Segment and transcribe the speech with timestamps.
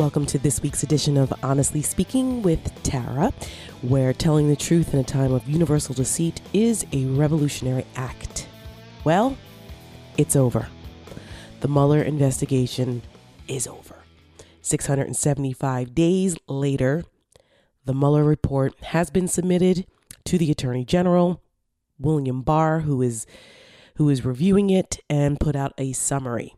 [0.00, 3.34] Welcome to this week's edition of Honestly Speaking with Tara,
[3.82, 8.48] where telling the truth in a time of universal deceit is a revolutionary act.
[9.04, 9.36] Well,
[10.16, 10.68] it's over.
[11.60, 13.02] The Mueller investigation
[13.46, 13.96] is over.
[14.62, 17.04] 675 days later,
[17.84, 19.86] the Mueller report has been submitted
[20.24, 21.42] to the Attorney General,
[21.98, 23.26] William Barr, who is
[23.96, 26.54] who is reviewing it and put out a summary.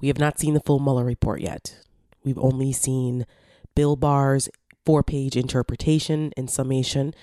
[0.00, 1.82] We have not seen the full Mueller report yet.
[2.24, 3.26] We've only seen
[3.74, 4.48] Bill Barr's
[4.84, 7.14] four page interpretation and summation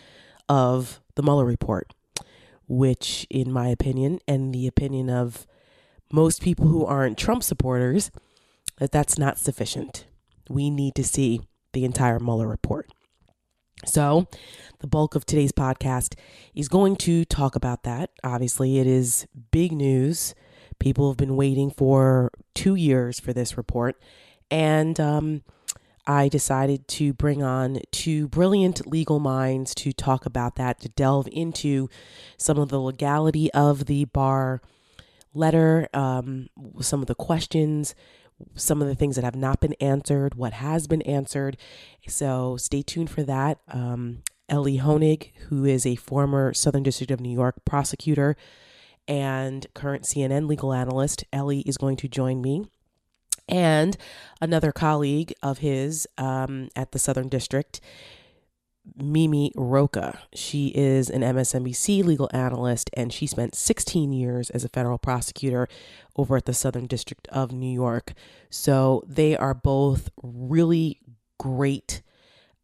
[0.47, 1.93] of the Mueller report,
[2.67, 5.45] which, in my opinion, and the opinion of
[6.11, 8.11] most people who aren't Trump supporters,
[8.77, 10.05] that that's not sufficient.
[10.49, 11.41] We need to see
[11.73, 12.89] the entire Mueller report.
[13.85, 14.27] So,
[14.79, 16.15] the bulk of today's podcast
[16.53, 18.09] is going to talk about that.
[18.23, 20.35] Obviously, it is big news.
[20.79, 24.01] People have been waiting for two years for this report,
[24.51, 25.43] and um,
[26.09, 31.27] I decided to bring on two brilliant legal minds to talk about that, to delve
[31.31, 31.87] into
[32.37, 34.61] some of the legality of the Barr
[35.33, 36.49] letter, um,
[36.81, 37.93] some of the questions,
[38.55, 41.57] some of the things that have not been answered, what has been answered.
[42.07, 43.59] So stay tuned for that.
[43.67, 48.35] Um, Elie Honig, who is a former Southern District of New York prosecutor
[49.07, 52.65] and current CNN legal analyst, Elie is going to join me
[53.49, 53.97] and
[54.39, 57.81] another colleague of his um, at the Southern District,
[58.95, 60.19] Mimi Rocah.
[60.33, 65.67] She is an MSNBC legal analyst and she spent 16 years as a federal prosecutor
[66.15, 68.13] over at the Southern District of New York.
[68.49, 70.99] So they are both really
[71.37, 72.01] great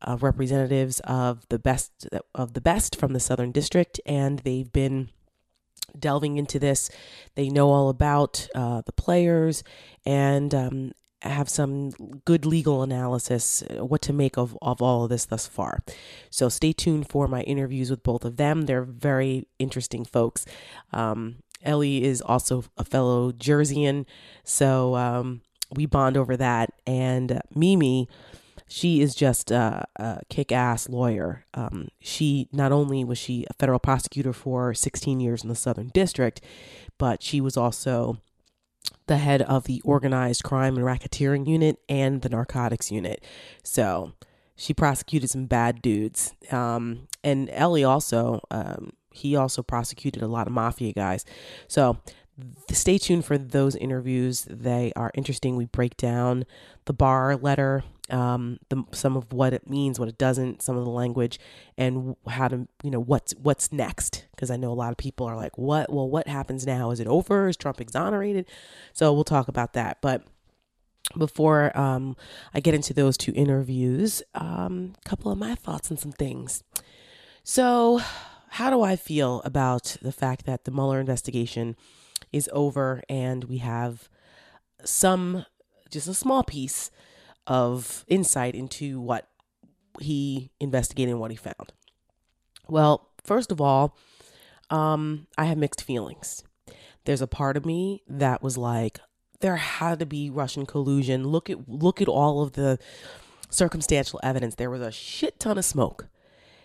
[0.02, 5.10] uh, representatives of the best of the best from the Southern District, and they've been
[6.00, 6.90] delving into this.
[7.36, 9.64] They know all about uh, the players
[10.06, 11.90] and um, have some
[12.26, 15.80] good legal analysis, uh, what to make of, of all of this thus far.
[16.30, 18.64] So stay tuned for my interviews with both of them.
[18.64, 20.46] They're very interesting folks.
[20.94, 24.06] Um, Elie is also a fellow Jerseyan,
[24.44, 25.42] so um,
[25.74, 26.74] we bond over that.
[26.86, 28.08] And uh, Mimi,
[28.68, 31.46] she is just a, a kick-ass lawyer.
[31.54, 35.90] Um, she not only was she a federal prosecutor for 16 years in the Southern
[35.90, 36.42] District,
[36.98, 38.18] but she was also
[39.08, 43.24] the head of the organized crime and racketeering unit and the narcotics unit.
[43.64, 44.14] So
[44.56, 46.34] she prosecuted some bad dudes.
[46.52, 51.24] Um, and Elie also, um, he also prosecuted a lot of mafia guys.
[51.68, 51.98] So
[52.72, 54.46] stay tuned for those interviews.
[54.50, 55.56] They are interesting.
[55.56, 56.46] We break down
[56.86, 60.84] the Barr letter, um, the, some of what it means, what it doesn't, some of
[60.84, 61.40] the language,
[61.78, 64.26] and how to, you know, what's what's next.
[64.32, 65.92] Because I know a lot of people are like, "What?
[65.92, 66.92] Well, what happens now?
[66.92, 67.48] Is it over?
[67.48, 68.48] Is Trump exonerated?"
[68.94, 70.00] So we'll talk about that.
[70.02, 70.24] But
[71.18, 72.16] before um,
[72.54, 76.64] I get into those two interviews, a um, couple of my thoughts on some things.
[77.44, 78.02] So,
[78.50, 81.76] how do I feel about the fact that the Mueller investigation
[82.32, 84.10] is over and we have
[84.84, 85.46] some,
[85.90, 86.92] just a small piece
[87.48, 89.28] of insight into what
[90.00, 91.74] he investigated and what he found.
[92.68, 93.98] Well, first of all,
[94.70, 96.44] um, I have mixed feelings.
[97.06, 99.00] There's a part of me that was like,
[99.42, 101.28] there had to be Russian collusion.
[101.28, 102.80] Look at look at all of the
[103.50, 104.56] circumstantial evidence.
[104.56, 106.08] There was a shit ton of smoke.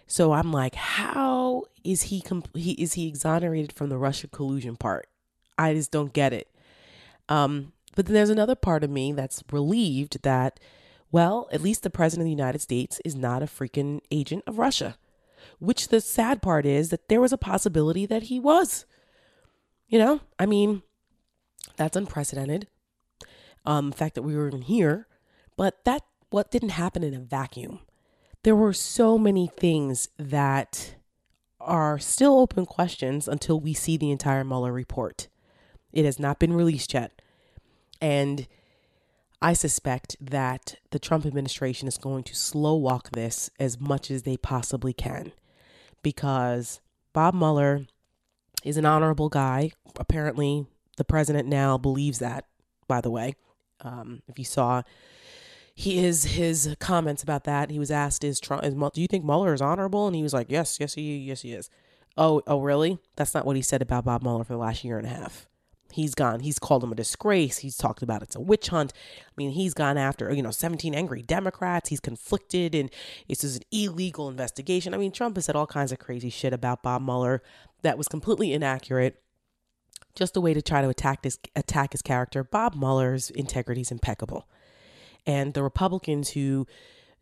[0.06, 4.76] So I'm like, how is he, comp- he is he exonerated from the Russia collusion
[4.76, 5.09] part?
[5.60, 6.48] I just don't get it.
[7.28, 10.58] Um, but then there's another part of me that's relieved that,
[11.12, 14.58] well, at least the president of the United States is not a freaking agent of
[14.58, 14.96] Russia.
[15.58, 18.86] Which the sad part is that there was a possibility that he was.
[19.86, 20.82] You know, I mean,
[21.76, 22.68] that's unprecedented.
[23.66, 25.06] Um, the fact that we were even here,
[25.56, 27.80] but that what didn't happen in a vacuum.
[28.44, 30.94] There were so many things that
[31.60, 35.28] are still open questions until we see the entire Mueller report.
[35.92, 37.20] It has not been released yet.
[38.00, 38.46] And
[39.42, 44.22] I suspect that the Trump administration is going to slow walk this as much as
[44.22, 45.32] they possibly can
[46.02, 46.80] because
[47.12, 47.86] Bob Mueller
[48.64, 49.72] is an honorable guy.
[49.98, 50.66] Apparently,
[50.96, 52.44] the president now believes that,
[52.86, 53.34] by the way.
[53.80, 54.82] Um, if you saw
[55.74, 58.64] he is his comments about that, he was asked, "Is Trump?
[58.64, 61.40] Is, do you think Mueller is honorable?" And he was like, "Yes, yes, he, yes,
[61.40, 61.70] he is."
[62.18, 62.98] Oh, oh, really?
[63.16, 65.46] That's not what he said about Bob Mueller for the last year and a half.
[65.92, 66.40] He's gone.
[66.40, 67.58] He's called him a disgrace.
[67.58, 68.92] He's talked about it's a witch hunt.
[69.26, 71.88] I mean, he's gone after, you know, 17 angry Democrats.
[71.88, 72.90] He's conflicted and
[73.28, 74.94] this is an illegal investigation.
[74.94, 77.42] I mean, Trump has said all kinds of crazy shit about Bob Mueller
[77.82, 79.22] that was completely inaccurate.
[80.14, 82.42] Just a way to try to attack this attack his character.
[82.42, 84.48] Bob Mueller's integrity is impeccable.
[85.26, 86.66] And the Republicans who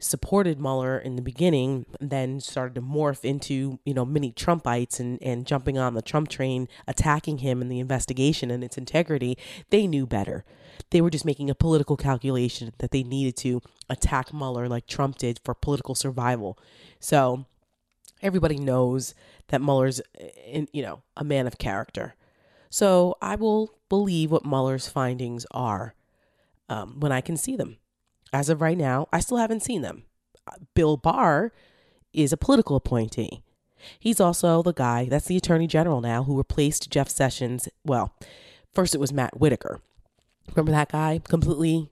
[0.00, 5.20] supported Mueller in the beginning, then started to morph into, you know, mini Trumpites and,
[5.22, 9.36] and jumping on the Trump train, attacking him and the investigation and its integrity,
[9.70, 10.44] they knew better.
[10.90, 13.60] They were just making a political calculation that they needed to
[13.90, 16.58] attack Mueller like Trump did for political survival.
[17.00, 17.46] So
[18.22, 19.14] everybody knows
[19.48, 20.00] that Mueller's,
[20.72, 22.14] you know, a man of character.
[22.70, 25.94] So I will believe what Mueller's findings are
[26.68, 27.78] um, when I can see them.
[28.32, 30.04] As of right now, I still haven't seen them.
[30.46, 31.52] Uh, Bill Barr
[32.12, 33.42] is a political appointee.
[33.98, 37.68] He's also the guy, that's the attorney general now, who replaced Jeff Sessions.
[37.84, 38.14] Well,
[38.72, 39.80] first it was Matt Whitaker.
[40.48, 41.20] Remember that guy?
[41.24, 41.90] Completely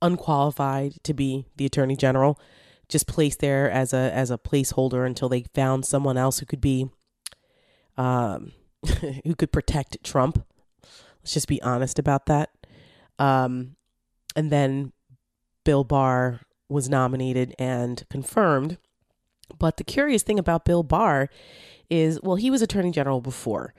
[0.00, 2.38] unqualified to be the attorney general,
[2.88, 6.60] just placed there as a as a placeholder until they found someone else who could
[6.60, 6.90] be
[7.96, 8.52] um
[9.24, 10.44] who could protect Trump.
[11.22, 12.50] Let's just be honest about that.
[13.18, 13.76] Um
[14.34, 14.92] and then
[15.64, 18.78] Bill Barr was nominated and confirmed.
[19.58, 21.28] But the curious thing about Bill Barr
[21.90, 23.74] is, well, he was Attorney General before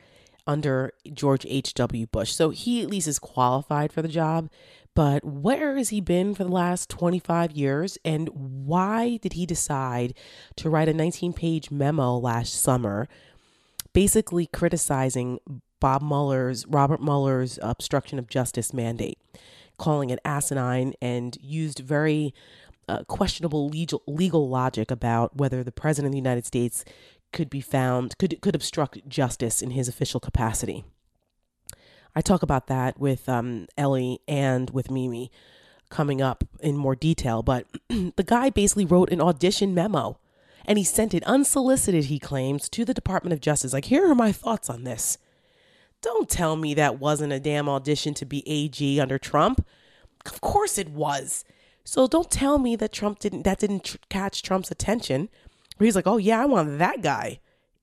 [0.45, 2.07] under George H.W.
[2.07, 2.33] Bush.
[2.33, 4.49] So he at least is qualified for the job.
[4.95, 7.97] But where has he been for the last 25 years?
[8.05, 10.13] And why did he decide
[10.57, 13.07] to write a 19 page memo last summer,
[13.93, 15.39] basically criticizing
[15.79, 19.17] Bob Mueller's, Robert Mueller's obstruction of justice mandate?
[19.77, 22.33] Calling it asinine and used very
[22.87, 26.85] uh, questionable legal, legal logic about whether the president of the United States
[27.31, 30.85] could be found could could obstruct justice in his official capacity.
[32.15, 35.31] I talk about that with um, Elie and with Mimi
[35.89, 40.19] coming up in more detail, but the guy basically wrote an audition memo
[40.65, 43.73] and he sent it unsolicited, he claims, to the Department of Justice.
[43.73, 45.17] Like, here are my thoughts on this.
[46.03, 49.65] Don't tell me that wasn't a damn audition to be AG under Trump.
[50.25, 51.45] Of course it was.
[51.85, 55.29] So don't tell me that Trump didn't that didn't tr- catch Trump's attention.
[55.77, 57.39] Where He's like, "Oh yeah, I want that guy."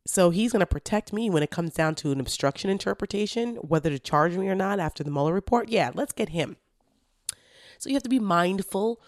[0.07, 3.91] So he's going to protect me when it comes down to an obstruction interpretation, whether
[3.91, 5.69] to charge me or not after the Mueller report.
[5.69, 6.57] Yeah, let's get him.
[7.79, 9.01] So you have to be mindful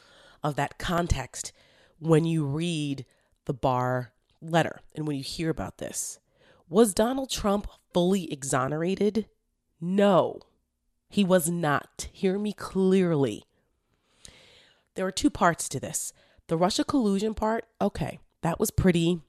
[0.43, 1.53] of that context
[1.99, 3.05] when you read
[3.45, 6.19] the Barr letter and when you hear about this.
[6.69, 9.27] Was Donald Trump fully exonerated?
[9.81, 10.41] No,
[11.09, 12.09] he was not.
[12.13, 13.45] Hear me clearly.
[14.95, 16.13] There are two parts to this.
[16.49, 19.21] The Russia collusion part, okay, that was pretty,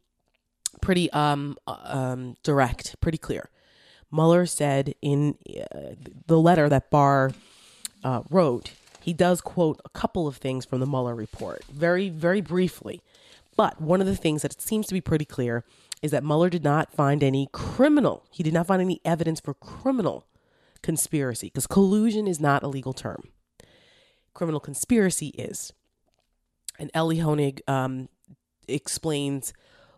[0.82, 3.50] pretty um, uh, um, direct, pretty clear.
[4.12, 5.38] Mueller said in
[5.74, 5.96] uh,
[6.28, 7.32] the letter that Barr
[8.04, 8.72] uh, wrote,
[9.02, 13.02] he does quote a couple of things from the Mueller report, very, very briefly.
[13.56, 15.64] But one of the things that seems to be pretty clear
[16.04, 19.54] is that Mueller did not find any criminal, he did not find any evidence for
[19.56, 20.28] criminal
[20.84, 23.24] conspiracy, because collusion is not a legal term.
[24.34, 25.72] Criminal conspiracy is.
[26.78, 28.10] And Elie Honig um,
[28.68, 29.54] explains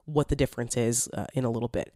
[0.06, 1.92] what the difference is uh, in a little bit.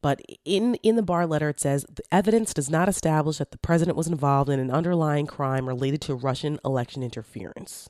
[0.00, 3.58] But in, in the Barr letter, it says the evidence does not establish that the
[3.58, 7.88] president was involved in an underlying crime related to Russian election interference.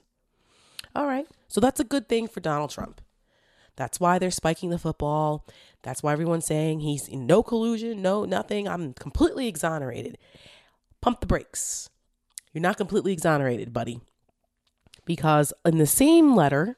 [0.94, 1.26] All right.
[1.48, 3.00] So that's a good thing for Donald Trump.
[3.76, 5.46] That's why they're spiking the football.
[5.82, 8.68] That's why everyone's saying he's in no collusion, no nothing.
[8.68, 10.18] I'm completely exonerated.
[11.00, 11.90] Pump the brakes.
[12.52, 14.00] You're not completely exonerated, buddy.
[15.04, 16.76] Because in the same letter,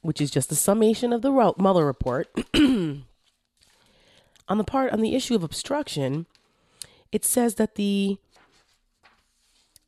[0.00, 3.04] which is just a summation of the Mueller report, on
[4.48, 6.26] the part on the issue of obstruction,
[7.12, 8.18] it says that the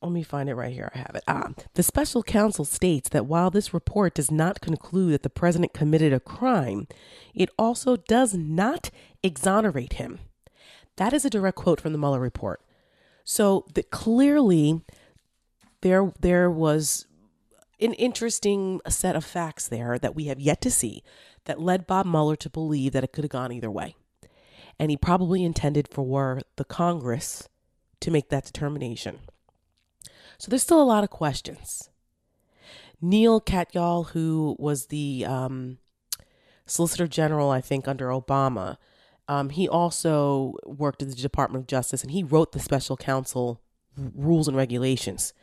[0.01, 0.91] let me find it right here.
[0.93, 1.23] I have it.
[1.27, 5.73] Ah, the special counsel states that while this report does not conclude that the president
[5.73, 6.87] committed a crime,
[7.33, 8.91] it also does not
[9.23, 10.19] exonerate him.
[10.97, 12.61] That is a direct quote from the Mueller report.
[13.23, 14.81] So that clearly
[15.81, 17.07] there there was
[17.79, 21.03] an interesting set of facts there that we have yet to see
[21.45, 23.95] that led Bob Mueller to believe that it could have gone either way.
[24.79, 27.47] And he probably intended for the Congress
[27.99, 29.19] to make that determination.
[30.37, 31.89] So there's still a lot of questions.
[33.01, 35.77] Neil Katyal, who was the um,
[36.65, 38.77] Solicitor General, I think, under Obama,
[39.27, 43.61] um, he also worked at the Department of Justice and he wrote the special counsel
[43.97, 45.33] rules and regulations.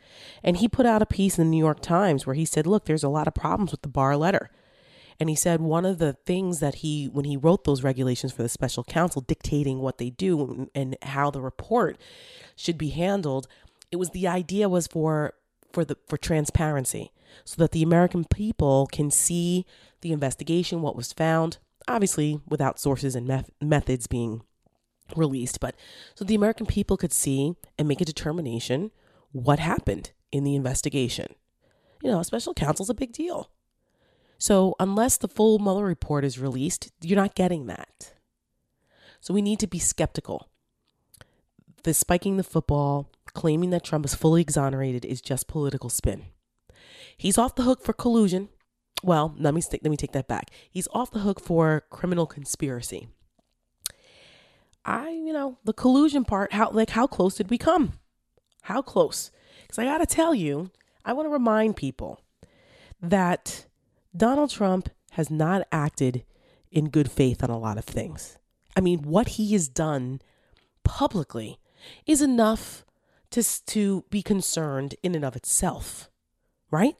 [0.43, 2.85] And he put out a piece in the New York Times where he said, look,
[2.85, 4.49] there's a lot of problems with the Barr letter.
[5.19, 8.43] And he said one of the things that he, when he wrote those regulations for
[8.43, 11.97] the special counsel dictating what they do and how the report
[12.55, 13.47] should be handled,
[13.95, 15.35] it was the idea was for
[15.71, 17.13] for the for transparency
[17.45, 19.65] so that the American people can see
[20.01, 24.41] the investigation, what was found, obviously without sources and meth- methods being
[25.15, 25.75] released, but
[26.13, 28.91] so the American people could see and make a determination
[29.31, 31.27] what happened in the investigation.
[32.03, 33.49] you know, a special counsel's a big deal.
[34.37, 38.13] So unless the full Mueller report is released, you're not getting that.
[39.21, 40.49] So we need to be skeptical.
[41.85, 46.23] The spiking the football, claiming that Trump is fully exonerated is just political spin.
[47.15, 48.49] He's off the hook for collusion.
[49.03, 50.49] Well, let me let me take that back.
[50.67, 53.07] He's off the hook for criminal conspiracy.
[54.83, 57.99] I, you know, the collusion part, how like how close did we come?
[58.63, 59.29] How close?
[59.69, 60.71] Cuz I got to tell you,
[61.05, 62.19] I want to remind people
[62.99, 63.67] that
[64.17, 66.25] Donald Trump has not acted
[66.71, 68.39] in good faith on a lot of things.
[68.75, 70.19] I mean, what he has done
[70.83, 71.59] publicly
[72.05, 72.85] is enough
[73.31, 76.09] to, to be concerned in and of itself,
[76.71, 76.95] right?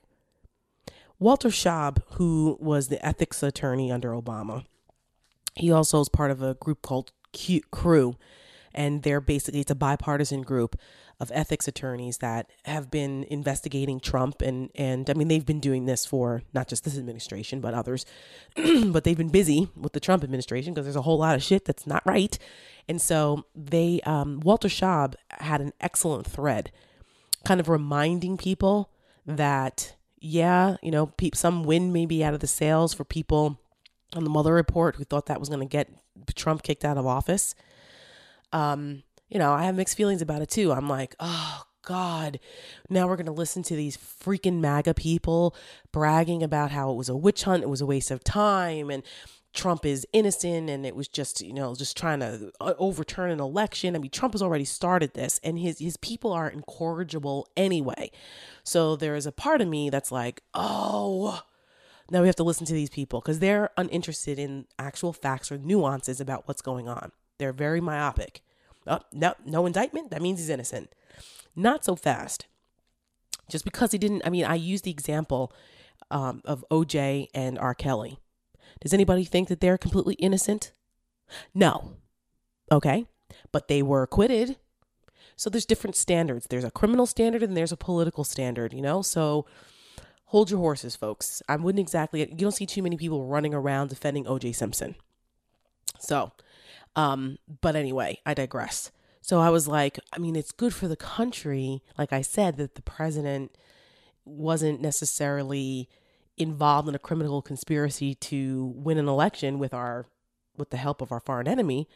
[1.18, 4.66] Walter Shaub, who was the ethics attorney under Obama,
[5.56, 8.16] he also is part of a group called Q- Crew,
[8.76, 10.76] and they're basically it's a bipartisan group
[11.20, 15.86] of ethics attorneys that have been investigating Trump and and I mean they've been doing
[15.86, 18.06] this for not just this administration but others
[18.88, 21.66] but they've been busy with the Trump administration because there's a whole lot of shit
[21.66, 22.38] that's not right.
[22.88, 26.72] And so they um, Walter Shaub had an excellent thread
[27.46, 28.92] kind of reminding people
[29.26, 33.60] that yeah you know pe- some wind may be out of the sails for people
[34.14, 35.90] on the Mueller report who thought that was going to get
[36.36, 37.56] Trump kicked out of office
[38.56, 40.72] um, you know, I have mixed feelings about it too.
[40.72, 42.40] I'm like, oh God,
[42.90, 45.54] now we're going to listen to these freaking MAGA people
[45.92, 49.04] bragging about how it was a witch hunt, it was a waste of time, and
[49.54, 53.42] Trump is innocent, and it was just, you know, just trying to uh, overturn an
[53.42, 53.94] election.
[53.94, 58.10] I mean, Trump has already started this, and his his people are incorrigible anyway.
[58.64, 61.42] So there is a part of me that's like, oh.
[62.12, 65.58] Now we have to listen to these people because they're uninterested in actual facts or
[65.58, 67.12] nuances about what's going on.
[67.40, 68.42] They're very myopic.
[68.88, 70.12] Oh, no, no indictment.
[70.12, 70.94] That means he's innocent.
[71.56, 72.48] Not so fast.
[73.50, 75.54] Just because he didn't, I mean, I use the example
[76.12, 77.74] um, of OJ and R.
[77.74, 78.20] Kelly.
[78.82, 80.72] Does anybody think that they're completely innocent?
[81.54, 81.94] No.
[82.72, 83.06] Okay.
[83.52, 84.58] But they were acquitted.
[85.36, 86.48] So there's different standards.
[86.48, 89.02] There's a criminal standard and there's a political standard, you know?
[89.02, 89.46] So
[90.26, 91.42] hold your horses, folks.
[91.50, 94.96] I wouldn't exactly, you don't see too many people running around defending OJ Simpson.
[96.00, 96.32] So
[96.96, 98.92] um, but anyway, I digress.
[99.22, 102.76] So I was like, I mean, it's good for the country, like I said, that
[102.76, 103.58] the president
[104.24, 105.90] wasn't necessarily
[106.38, 110.06] involved in a criminal conspiracy to win an election with our
[110.58, 111.88] with the help of our foreign enemy,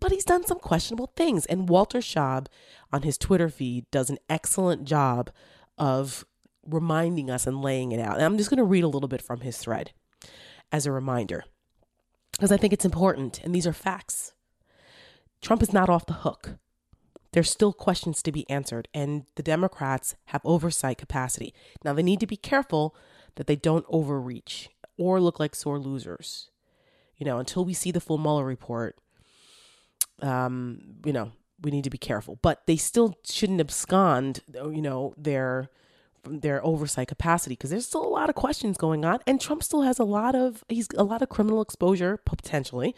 [0.00, 1.44] but he's done some questionable things.
[1.46, 2.46] And Walter Shaub
[2.92, 5.30] on his Twitter feed does an excellent job
[5.76, 6.24] of
[6.64, 8.16] reminding us and laying it out.
[8.16, 9.92] And I'm just going to read a little bit from his thread
[10.70, 11.44] as a reminder
[12.32, 14.32] because I think it's important and these are facts.
[15.40, 16.58] Trump is not off the hook.
[17.32, 21.52] There's still questions to be answered, and the Democrats have oversight capacity.
[21.84, 22.96] Now, they need to be careful
[23.36, 26.50] that they don't overreach or look like sore losers.
[27.16, 28.96] You know, until we see the full Mueller report,
[30.22, 32.38] um, you know, we need to be careful.
[32.40, 35.68] But they still shouldn't abscond, you know, their
[36.24, 39.82] their oversight capacity because there's still a lot of questions going on, and Trump still
[39.82, 42.94] has a lot of he's a lot of criminal exposure potentially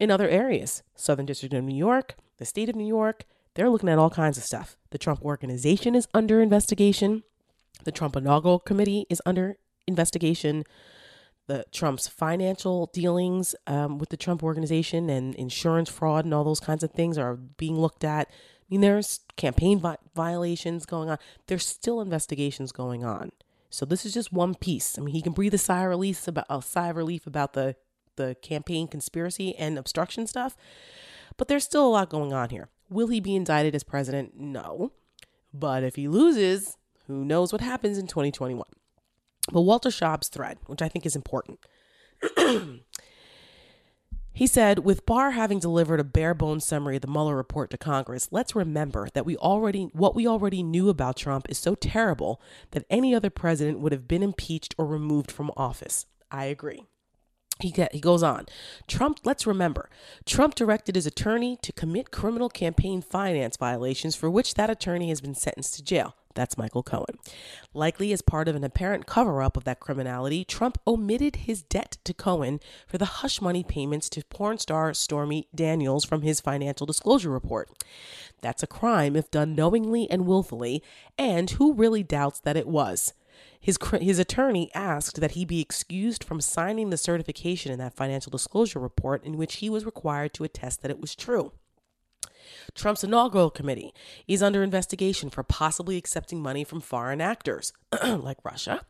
[0.00, 0.82] in other areas.
[0.96, 4.38] Southern District of New York, the state of New York, they're looking at all kinds
[4.38, 4.76] of stuff.
[4.90, 7.22] The Trump organization is under investigation.
[7.84, 10.64] The Trump inaugural committee is under investigation.
[11.46, 16.60] The Trump's financial dealings um, with the Trump organization and insurance fraud and all those
[16.60, 18.28] kinds of things are being looked at.
[18.30, 21.18] I mean, there's campaign vi- violations going on.
[21.48, 23.32] There's still investigations going on.
[23.68, 24.96] So this is just one piece.
[24.96, 27.52] I mean, he can breathe a sigh of relief about a sigh of relief about
[27.54, 27.76] the
[28.20, 30.56] the campaign conspiracy and obstruction stuff.
[31.36, 32.68] But there's still a lot going on here.
[32.88, 34.38] Will he be indicted as president?
[34.38, 34.92] No.
[35.54, 38.64] But if he loses, who knows what happens in 2021.
[39.52, 41.60] But Walter Shaub's thread, which I think is important.
[44.32, 47.76] He said, with Barr having delivered a bare bones summary of the Mueller report to
[47.76, 52.40] Congress, let's remember that we already what we already knew about Trump is so terrible
[52.70, 56.06] that any other president would have been impeached or removed from office.
[56.30, 56.84] I agree.
[57.62, 58.46] He, get, he goes on.
[58.86, 59.90] Trump, let's remember,
[60.24, 65.20] Trump directed his attorney to commit criminal campaign finance violations for which that attorney has
[65.20, 66.14] been sentenced to jail.
[66.34, 67.18] That's Michael Cohen.
[67.74, 71.98] Likely as part of an apparent cover up of that criminality, Trump omitted his debt
[72.04, 76.86] to Cohen for the hush money payments to porn star Stormy Daniels from his financial
[76.86, 77.68] disclosure report.
[78.42, 80.84] That's a crime if done knowingly and willfully,
[81.18, 83.12] and who really doubts that it was?
[83.60, 88.30] His, his attorney asked that he be excused from signing the certification in that financial
[88.30, 91.52] disclosure report in which he was required to attest that it was true.
[92.74, 93.92] Trump's inaugural committee
[94.26, 97.72] is under investigation for possibly accepting money from foreign actors,
[98.04, 98.84] like Russia,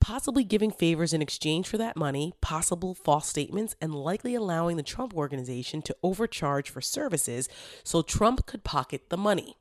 [0.00, 4.82] possibly giving favors in exchange for that money, possible false statements, and likely allowing the
[4.82, 7.48] Trump organization to overcharge for services
[7.84, 9.56] so Trump could pocket the money.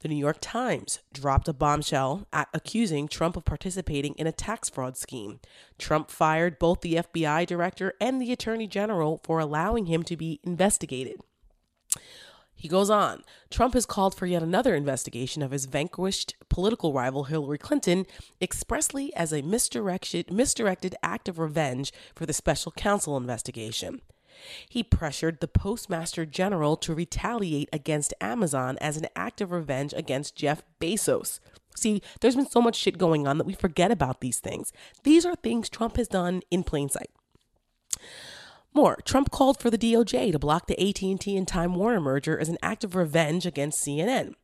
[0.00, 4.68] The New York Times dropped a bombshell at accusing Trump of participating in a tax
[4.68, 5.40] fraud scheme.
[5.76, 10.38] Trump fired both the FBI director and the attorney general for allowing him to be
[10.44, 11.16] investigated.
[12.54, 17.24] He goes on Trump has called for yet another investigation of his vanquished political rival
[17.24, 18.06] Hillary Clinton
[18.40, 24.00] expressly as a misdirected, misdirected act of revenge for the special counsel investigation.
[24.68, 30.36] He pressured the Postmaster General to retaliate against Amazon as an act of revenge against
[30.36, 31.40] Jeff Bezos.
[31.74, 34.72] See, there's been so much shit going on that we forget about these things.
[35.04, 37.10] These are things Trump has done in plain sight.
[38.74, 42.48] More, Trump called for the DOJ to block the AT&T and Time Warner merger as
[42.48, 44.34] an act of revenge against CNN.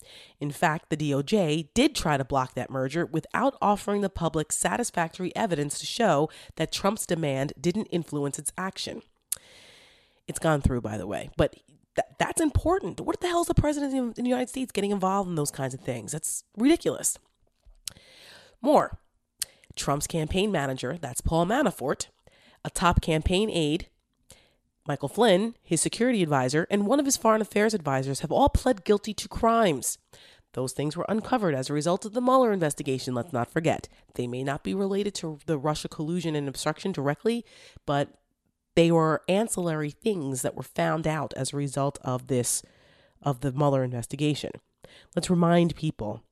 [0.41, 5.35] In fact, the DOJ did try to block that merger without offering the public satisfactory
[5.37, 9.03] evidence to show that Trump's demand didn't influence its action.
[10.27, 11.31] It's gone through, by the way.
[11.37, 11.55] But
[11.97, 13.01] th- that's important.
[13.01, 15.75] What the hell is the president of the United States getting involved in those kinds
[15.75, 16.13] of things?
[16.13, 17.19] That's ridiculous.
[18.63, 18.99] More.
[19.77, 22.07] Trump's campaign manager, that's Paul Manafort,
[22.65, 23.89] a top campaign aide,
[24.87, 28.85] Michael Flynn, his security advisor, and one of his foreign affairs advisors have all pled
[28.85, 29.99] guilty to crimes.
[30.53, 33.89] Those things were uncovered as a result of the Mueller investigation, let's not forget.
[34.15, 37.45] They may not be related to the Russia collusion and obstruction directly,
[37.87, 38.11] but
[38.75, 42.63] they were ancillary things that were found out as a result of this,
[43.23, 44.51] of the Mueller investigation.
[45.15, 46.23] Let's remind people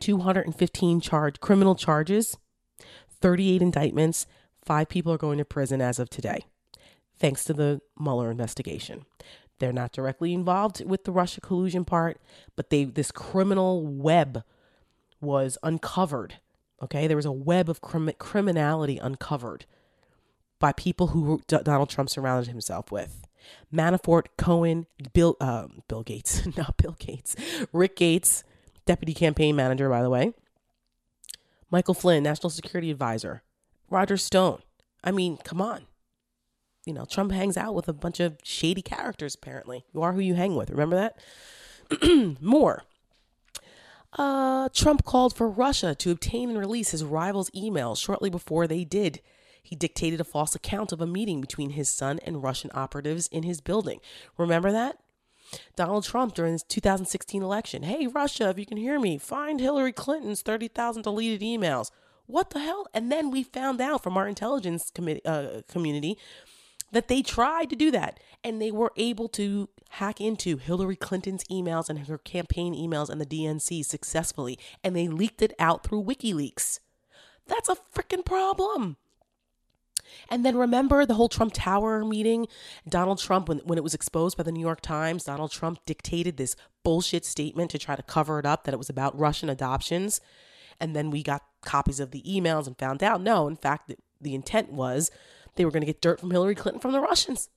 [0.00, 2.36] 215 charge, criminal charges,
[3.20, 4.26] 38 indictments,
[4.64, 6.44] five people are going to prison as of today,
[7.18, 9.06] thanks to the Mueller investigation.
[9.58, 12.20] They're not directly involved with the Russia collusion part,
[12.54, 14.44] but they this criminal web
[15.20, 16.34] was uncovered.
[16.80, 19.66] Okay, there was a web of crim- criminality uncovered
[20.58, 23.26] by people who Donald Trump surrounded himself with.
[23.72, 27.36] Manafort, Cohen, Bill, uh, Bill Gates, not Bill Gates,
[27.72, 28.44] Rick Gates,
[28.84, 30.34] deputy campaign manager, by the way,
[31.70, 33.42] Michael Flynn, national security advisor,
[33.90, 34.62] Roger Stone.
[35.04, 35.86] I mean, come on.
[36.84, 39.84] You know, Trump hangs out with a bunch of shady characters, apparently.
[39.92, 40.70] You are who you hang with.
[40.70, 42.40] Remember that?
[42.40, 42.84] More.
[44.16, 48.84] Uh, Trump called for Russia to obtain and release his rival's emails shortly before they
[48.84, 49.20] did.
[49.62, 53.42] He dictated a false account of a meeting between his son and Russian operatives in
[53.42, 54.00] his building.
[54.36, 54.98] Remember that?
[55.76, 57.82] Donald Trump during his 2016 election.
[57.82, 61.90] Hey, Russia, if you can hear me, find Hillary Clinton's 30,000 deleted emails.
[62.26, 62.86] What the hell?
[62.92, 66.18] And then we found out from our intelligence committee, uh, community
[66.92, 71.44] that they tried to do that and they were able to hack into Hillary Clinton's
[71.44, 76.04] emails and her campaign emails and the DNC successfully and they leaked it out through
[76.04, 76.80] WikiLeaks.
[77.46, 78.96] That's a freaking problem.
[80.30, 82.46] And then remember the whole Trump Tower meeting?
[82.88, 86.36] Donald Trump, when, when it was exposed by the New York Times, Donald Trump dictated
[86.36, 90.20] this bullshit statement to try to cover it up that it was about Russian adoptions.
[90.80, 93.96] And then we got copies of the emails and found out no, in fact, the,
[94.20, 95.10] the intent was
[95.56, 97.48] they were going to get dirt from Hillary Clinton from the Russians.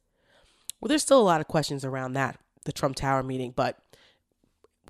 [0.79, 3.77] Well, there's still a lot of questions around that, the Trump Tower meeting, but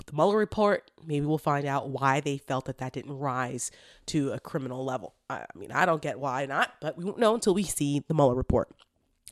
[0.02, 3.70] with the Mueller report, maybe we'll find out why they felt that that didn't rise
[4.08, 5.14] to a criminal level.
[5.30, 8.16] I mean, I don't get why not, but we won't know until we see the
[8.16, 8.70] Mueller report.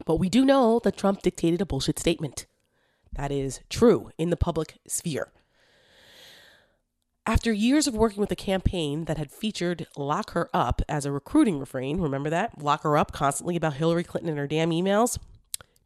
[0.05, 2.45] But we do know that Trump dictated a bullshit statement.
[3.13, 5.32] That is true in the public sphere.
[7.25, 11.12] After years of working with a campaign that had featured lock her up as a
[11.12, 12.62] recruiting refrain, remember that?
[12.62, 15.17] Lock her up constantly about Hillary Clinton and her damn emails?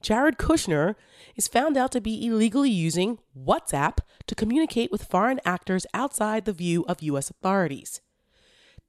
[0.03, 0.95] Jared Kushner
[1.37, 6.51] is found out to be illegally using WhatsApp to communicate with foreign actors outside the
[6.51, 7.29] view of U.S.
[7.29, 8.01] authorities.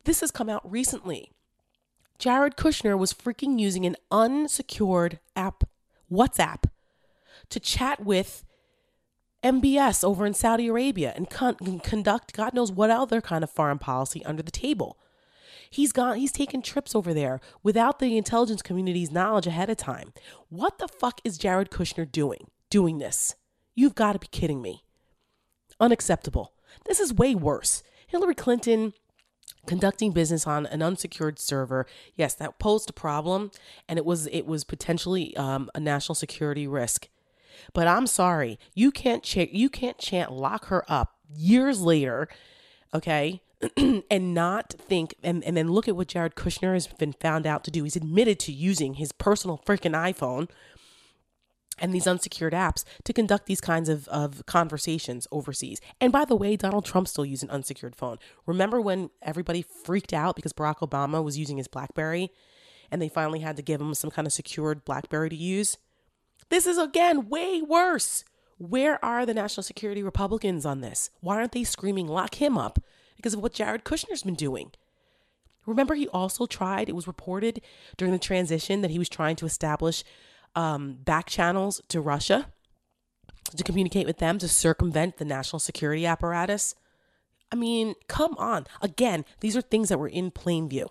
[0.04, 1.30] This has come out recently.
[2.18, 5.62] Jared Kushner was freaking using an unsecured app,
[6.10, 6.64] WhatsApp,
[7.48, 8.44] to chat with
[9.44, 13.78] MBS over in Saudi Arabia and con- conduct God knows what other kind of foreign
[13.78, 14.98] policy under the table.
[15.74, 20.12] He's gone, he's taken trips over there without the intelligence community's knowledge ahead of time.
[20.48, 22.46] What the fuck is Jared Kushner doing?
[22.70, 23.34] Doing this?
[23.74, 24.84] You've got to be kidding me.
[25.80, 26.52] Unacceptable.
[26.86, 27.82] This is way worse.
[28.06, 28.92] Hillary Clinton
[29.66, 33.50] conducting business on an unsecured server yes that posed a problem
[33.88, 37.08] and it was it was potentially um, a national security risk
[37.72, 42.28] but i'm sorry you can't ch- you can't chant lock her up years later
[42.92, 43.40] okay
[44.10, 47.64] and not think and, and then look at what Jared Kushner has been found out
[47.64, 47.84] to do.
[47.84, 50.48] He's admitted to using his personal freaking iPhone
[51.78, 55.80] and these unsecured apps to conduct these kinds of, of conversations overseas.
[56.00, 58.18] And by the way, Donald Trump still using an unsecured phone.
[58.46, 62.30] Remember when everybody freaked out because Barack Obama was using his Blackberry
[62.90, 65.78] and they finally had to give him some kind of secured Blackberry to use?
[66.48, 68.24] This is again way worse.
[68.58, 71.10] Where are the national security Republicans on this?
[71.20, 72.78] Why aren't they screaming, lock him up?
[73.24, 74.72] Because of what Jared Kushner's been doing.
[75.64, 77.62] Remember, he also tried, it was reported
[77.96, 80.04] during the transition that he was trying to establish
[80.54, 82.48] um, back channels to Russia
[83.56, 86.74] to communicate with them to circumvent the national security apparatus.
[87.50, 88.66] I mean, come on.
[88.82, 90.88] Again, these are things that were in plain view.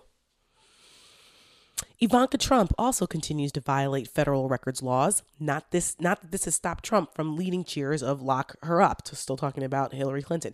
[2.04, 5.22] Ivanka Trump also continues to violate federal records laws.
[5.40, 9.02] Not this not that this has stopped Trump from leading cheers of lock her up.
[9.04, 10.52] To still talking about Hillary Clinton.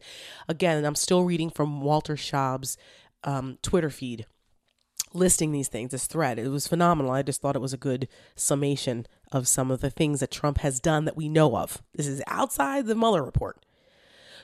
[0.49, 2.79] Again, I'm still reading from Walter Shaub's
[3.25, 4.27] um, Twitter feed
[5.13, 6.39] listing these things, this thread.
[6.39, 7.11] It was phenomenal.
[7.11, 10.59] I just thought it was a good summation of some of the things that Trump
[10.59, 11.83] has done that we know of.
[11.95, 13.65] This is outside the Mueller report.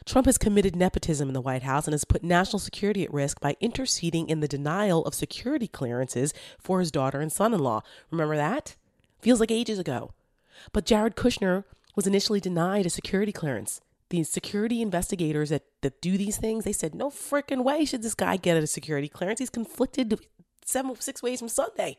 [0.07, 3.41] Trump has committed nepotism in the White House and has put national security at risk
[3.41, 7.83] by interceding in the denial of security clearances for his daughter and son in law.
[8.13, 8.77] Remember that?
[9.21, 10.13] Feels like ages ago.
[10.73, 11.65] But Jared Kushner
[11.97, 13.81] was initially denied a security clearance.
[14.11, 18.15] The security investigators that, that do these things, they said, no freaking way should this
[18.15, 19.41] guy get a security clearance.
[19.41, 20.21] He's conflicted
[20.65, 21.99] seven, six ways from Sunday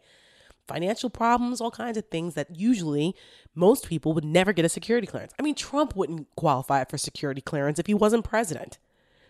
[0.67, 3.15] financial problems, all kinds of things that usually
[3.55, 5.33] most people would never get a security clearance.
[5.39, 8.77] I mean, Trump wouldn't qualify for security clearance if he wasn't president.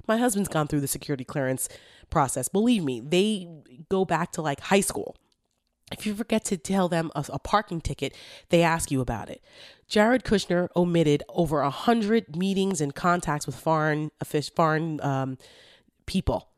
[0.07, 1.67] My husband's gone through the security clearance
[2.09, 2.47] process.
[2.47, 3.47] Believe me, they
[3.89, 5.15] go back to like high school.
[5.91, 8.13] If you forget to tell them a, a parking ticket,
[8.49, 9.41] they ask you about it.
[9.87, 14.11] Jared Kushner omitted over a hundred meetings and contacts with foreign
[14.55, 15.37] foreign um,
[16.05, 16.49] people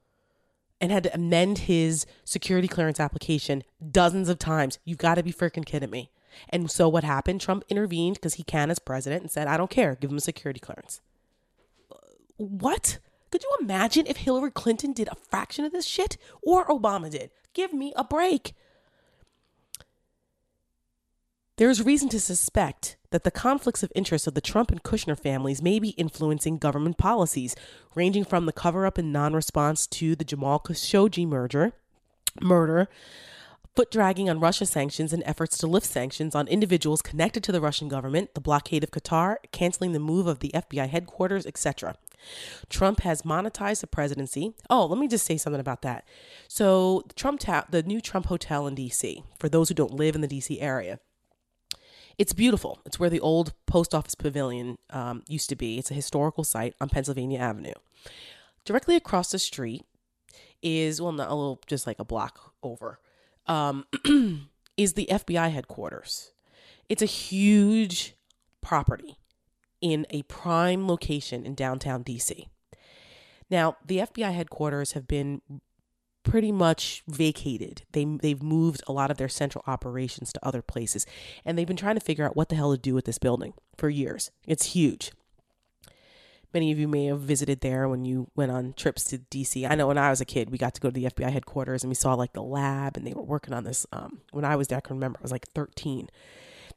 [0.82, 4.80] and had to amend his security clearance application dozens of times.
[4.86, 6.12] You've got to be freaking kidding me.
[6.50, 7.42] And so what happened?
[7.42, 10.22] Trump intervened because he can as president and said, I don't care, give him a
[10.22, 11.02] security clearance.
[12.38, 13.00] What?
[13.32, 17.32] Could you imagine if Hillary Clinton did a fraction of this shit or Obama did?
[17.54, 18.54] Give me a break.
[21.60, 25.20] There is reason to suspect that the conflicts of interest of the Trump and Kushner
[25.20, 27.54] families may be influencing government policies,
[27.96, 31.74] ranging from the cover up and non response to the Jamal Khashoggi murder,
[32.40, 32.88] murder,
[33.76, 37.60] foot dragging on Russia sanctions and efforts to lift sanctions on individuals connected to the
[37.60, 41.96] Russian government, the blockade of Qatar, canceling the move of the FBI headquarters, etc.
[42.70, 44.54] Trump has monetized the presidency.
[44.70, 46.08] Oh, let me just say something about that.
[46.48, 50.22] So, Trump ta- the new Trump Hotel in DC, for those who don't live in
[50.22, 51.02] the DC area,
[52.20, 52.80] it's beautiful.
[52.86, 55.80] It's where the old post office pavilion um, used to be.
[55.80, 57.74] It's a historical site on Pennsylvania Avenue.
[58.66, 59.86] Directly across the street
[60.62, 63.00] is, well, not a little, just like a block over,
[63.48, 63.86] um,
[64.78, 66.34] is the FBI headquarters.
[66.90, 68.16] It's a huge
[68.62, 69.18] property
[69.80, 72.48] in a prime location in downtown DC.
[73.50, 75.42] Now, the FBI headquarters have been
[76.30, 77.84] pretty much vacated.
[77.92, 81.06] They they've moved a lot of their central operations to other places,
[81.44, 83.54] and they've been trying to figure out what the hell to do with this building
[83.76, 84.32] for years.
[84.46, 85.12] It's huge.
[86.54, 89.70] Many of you may have visited there when you went on trips to DC.
[89.70, 91.84] I know when I was a kid, we got to go to the FBI headquarters
[91.84, 93.86] and we saw like the lab, and they were working on this.
[93.92, 96.10] Um, when I was there, I can remember I was like 13.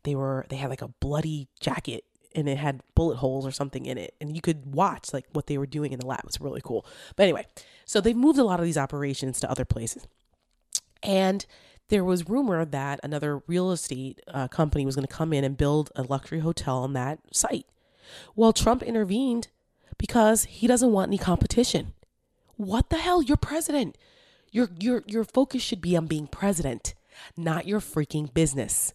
[0.04, 3.86] They were they had like a bloody jacket and it had bullet holes or something
[3.86, 6.20] in it and you could watch like what they were doing in the lab.
[6.20, 6.86] It was really cool.
[7.16, 7.46] But anyway
[7.84, 10.06] so they've moved a lot of these operations to other places.
[11.02, 11.44] And
[11.88, 15.56] there was rumor that another real estate uh, company was going to come in and
[15.56, 17.66] build a luxury hotel on that site.
[18.36, 19.48] Well trump intervened
[19.98, 21.92] because he doesn't want any competition.
[22.56, 23.22] What the hell?
[23.22, 23.98] You're president.
[24.50, 26.94] Your your your focus should be on being president
[27.36, 28.94] not your freaking business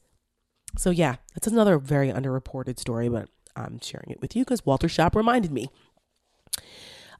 [0.77, 4.87] so, yeah, that's another very underreported story, but I'm sharing it with you because Walter
[4.87, 5.69] Shaub reminded me.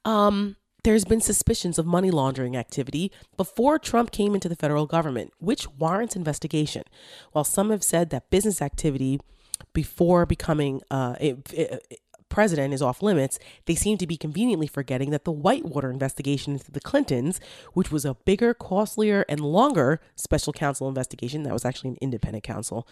[0.06, 5.34] Um, there's been suspicions of money laundering activity before Trump came into the federal government,
[5.40, 6.84] which warrants investigation.
[7.34, 9.20] While some have said that business activity
[9.74, 15.10] before becoming uh, it, it, president is off limits, they seem to be conveniently forgetting
[15.12, 17.40] that the Whitewater investigation into the Clintons,
[17.74, 22.44] which was a bigger, costlier, and longer special counsel investigation, that was actually an independent
[22.44, 22.88] counsel,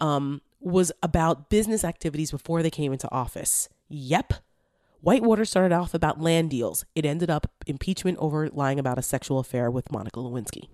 [0.00, 3.68] um, was about business activities before they came into office.
[3.88, 4.34] Yep.
[5.00, 6.84] Whitewater started off about land deals.
[6.94, 10.68] It ended up impeachment over lying about a sexual affair with Monica Lewinsky.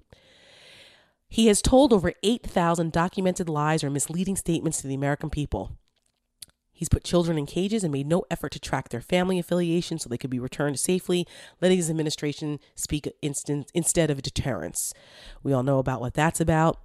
[1.29, 5.73] He has told over 8,000 documented lies or misleading statements to the American people.
[6.77, 10.11] He's put children in cages and made no effort to track their family affiliation so
[10.11, 11.27] they could be returned safely,
[11.59, 14.93] letting his administration speak instant, instead of deterrence.
[15.43, 16.79] We all know about what that's about.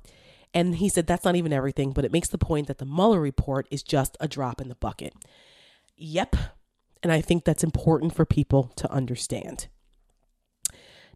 [0.53, 3.19] And he said that's not even everything, but it makes the point that the Mueller
[3.19, 5.13] report is just a drop in the bucket.
[5.97, 6.37] Yep.
[7.03, 9.67] And I think that's important for people to understand.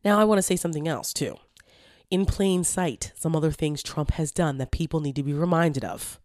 [0.04, 1.38] Now, I want to say something else too.
[2.12, 5.86] In plain sight, some other things Trump has done that people need to be reminded
[5.86, 6.20] of.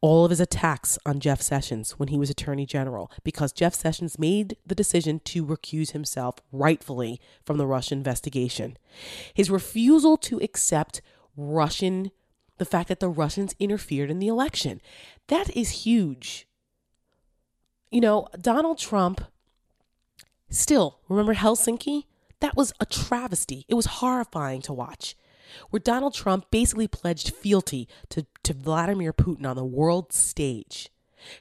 [0.00, 4.18] All of his attacks on Jeff Sessions when he was Attorney General, because Jeff Sessions
[4.18, 8.76] made the decision to recuse himself rightfully from the Russia investigation.
[9.34, 11.02] His refusal to accept
[11.36, 12.10] Russian,
[12.58, 14.80] the fact that the Russians interfered in the election.
[15.28, 16.46] That is huge.
[17.90, 19.20] You know, Donald Trump,
[20.48, 22.04] still, remember Helsinki?
[22.40, 23.64] That was a travesty.
[23.68, 25.16] It was horrifying to watch,
[25.70, 30.90] where Donald Trump basically pledged fealty to, to Vladimir Putin on the world stage,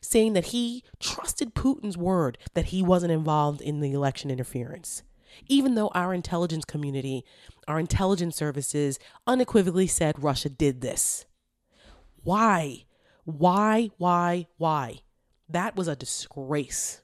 [0.02, 5.04] saying that he trusted Putin's word that he wasn't involved in the election interference.
[5.48, 7.26] Even though our intelligence community,
[7.68, 11.26] our intelligence services unequivocally said Russia did this.
[12.24, 12.86] Why?
[13.26, 13.89] Why?
[13.98, 14.48] Why?
[14.58, 15.00] Why?
[15.50, 17.02] That was a disgrace.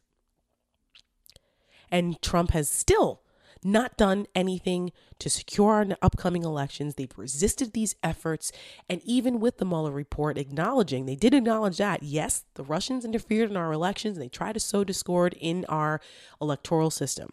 [1.92, 3.22] And Trump has still
[3.64, 6.96] not done anything to secure our upcoming elections.
[6.96, 8.52] They've resisted these efforts.
[8.90, 13.50] And even with the Mueller report acknowledging, they did acknowledge that, yes, the Russians interfered
[13.50, 16.02] in our elections and they tried to sow discord in our
[16.42, 17.30] electoral system.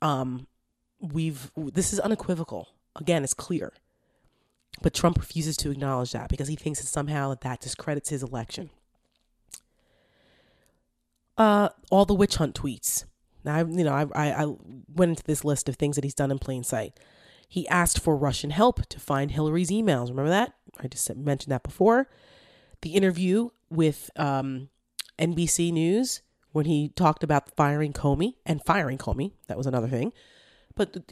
[0.00, 0.46] Um,
[1.00, 2.68] we've, this is unequivocal.
[2.96, 3.72] Again, it's clear.
[4.80, 8.22] But Trump refuses to acknowledge that because he thinks that somehow that, that discredits his
[8.22, 8.70] election.
[11.36, 13.04] Uh, all the witch hunt tweets.
[13.48, 14.54] Now, I, you know, I, I, I
[14.94, 17.00] went into this list of things that he's done in plain sight.
[17.48, 20.10] He asked for Russian help to find Hillary's emails.
[20.10, 20.52] Remember that?
[20.78, 22.10] I just mentioned that before.
[22.82, 24.68] The interview with um,
[25.18, 26.20] NBC News
[26.52, 29.32] when he talked about firing Comey and firing Comey.
[29.46, 30.12] That was another thing.
[30.74, 31.10] But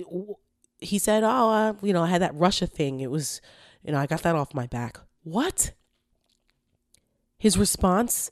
[0.78, 3.00] he said, "Oh, uh, you know, I had that Russia thing.
[3.00, 3.40] It was,
[3.82, 5.72] you know, I got that off my back." What?
[7.38, 8.30] His response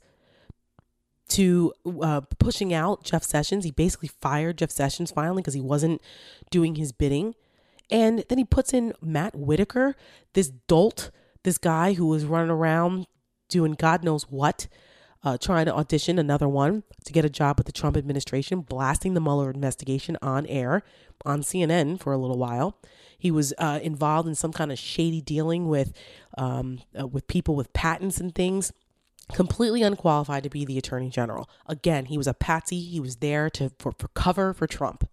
[1.35, 3.65] to uh, pushing out Jeff Sessions.
[3.65, 6.01] He basically fired Jeff Sessions finally because he wasn't
[6.49, 7.35] doing his bidding.
[7.91, 9.95] And then he puts in Matt Whitaker,
[10.33, 11.11] this dolt,
[11.43, 13.07] this guy who was running around
[13.49, 14.67] doing God knows what,
[15.23, 19.13] uh, trying to audition another one to get a job with the Trump administration, blasting
[19.13, 20.83] the Mueller investigation on air
[21.25, 22.77] on CNN for a little while.
[23.17, 25.91] He was uh, involved in some kind of shady dealing with
[26.37, 28.71] um, uh, with people with patents and things
[29.33, 31.49] completely unqualified to be the attorney general.
[31.65, 32.79] Again, he was a patsy.
[32.79, 35.07] He was there to for, for cover for Trump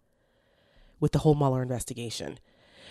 [1.01, 2.39] with the whole Mueller investigation.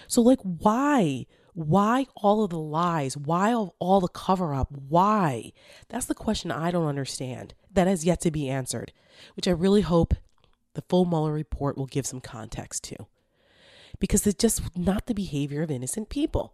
[0.08, 1.26] So like why?
[1.54, 3.18] Why all of the lies?
[3.18, 4.70] Why all the cover up?
[4.72, 5.52] Why?
[5.90, 7.54] That's the question I don't understand.
[7.74, 8.94] That has yet to be answered,
[9.36, 10.14] which I really hope
[10.74, 13.08] the full Mueller report will give some context to.
[14.00, 16.54] Because it's just not the behavior of innocent people.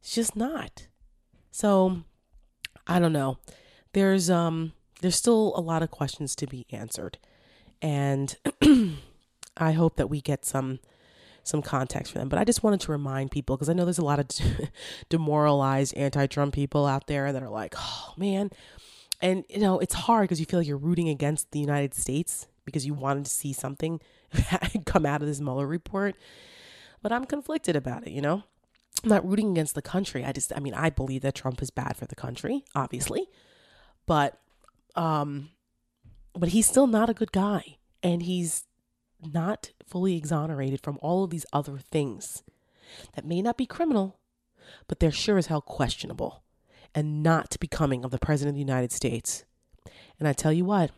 [0.00, 0.88] It's just not.
[1.50, 2.02] So
[2.86, 3.38] I don't know
[3.92, 7.18] there's um there's still a lot of questions to be answered,
[7.80, 8.36] and
[9.56, 10.80] I hope that we get some
[11.42, 12.28] some context for them.
[12.28, 14.28] But I just wanted to remind people because I know there's a lot of
[15.08, 18.50] demoralized anti-Trump people out there that are like, oh man,
[19.20, 22.46] and you know it's hard because you feel like you're rooting against the United States
[22.64, 24.00] because you wanted to see something
[24.86, 26.14] come out of this Mueller report.
[27.02, 28.44] But I'm conflicted about it, you know.
[29.02, 30.26] I'm not rooting against the country.
[30.26, 33.28] I just, I mean, I believe that Trump is bad for the country, obviously
[34.10, 34.40] but
[34.96, 35.50] um
[36.34, 38.64] but he's still not a good guy and he's
[39.32, 42.42] not fully exonerated from all of these other things
[43.14, 44.18] that may not be criminal
[44.88, 46.42] but they're sure as hell questionable
[46.92, 49.44] and not becoming of the president of the United States
[50.18, 50.90] and I tell you what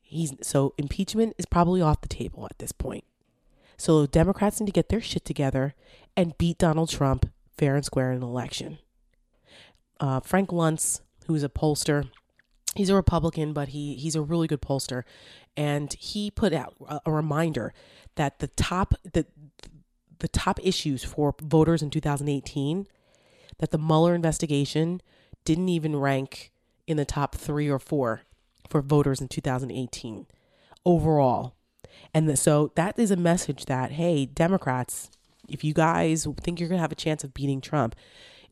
[0.00, 3.04] he's so impeachment is probably off the table at this point
[3.76, 5.74] so Democrats need to get their shit together
[6.16, 8.78] and beat Donald Trump fair and square in an election.
[10.00, 12.08] Uh, Frank Luntz who's a pollster.
[12.74, 15.04] He's a Republican, but he he's a really good pollster,
[15.56, 17.72] and he put out a, a reminder
[18.16, 19.26] that the top the
[20.18, 22.86] the top issues for voters in 2018
[23.58, 25.00] that the Mueller investigation
[25.44, 26.50] didn't even rank
[26.86, 28.22] in the top three or four
[28.68, 30.26] for voters in 2018
[30.84, 31.54] overall.
[32.12, 35.10] And the, so that is a message that, hey, Democrats,
[35.48, 37.94] if you guys think you're going to have a chance of beating Trump,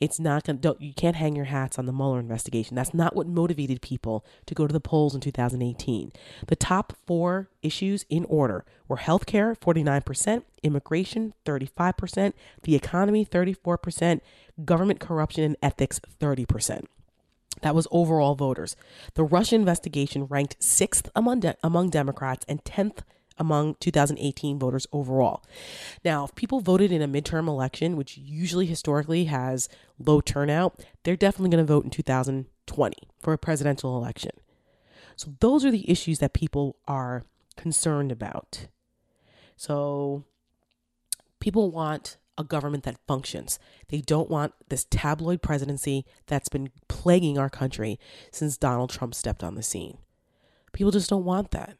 [0.01, 2.75] it's not going to, you can't hang your hats on the Mueller investigation.
[2.75, 6.13] That's not what motivated people to go to the polls in 2018.
[6.47, 14.21] The top four issues in order were healthcare, 49%, immigration, 35%, the economy, 34%,
[14.65, 16.85] government corruption and ethics, 30%.
[17.63, 18.77] That was overall voters.
[19.15, 22.99] The Russia investigation ranked sixth among, de- among Democrats and 10th
[23.39, 25.45] among 2018 voters overall.
[26.05, 29.69] Now, if people voted in a midterm election, which usually historically has
[29.99, 34.33] low turnout, they're definitely going to vote in 2020 for a presidential election.
[35.17, 37.25] So, those are the issues that people are
[37.57, 38.69] concerned about.
[39.57, 40.25] So,
[41.41, 43.59] people want a government that functions.
[43.89, 47.99] They don't want this tabloid presidency that's been plaguing our country
[48.33, 49.99] since Donald Trump stepped on the scene.
[50.73, 51.77] People just don't want that.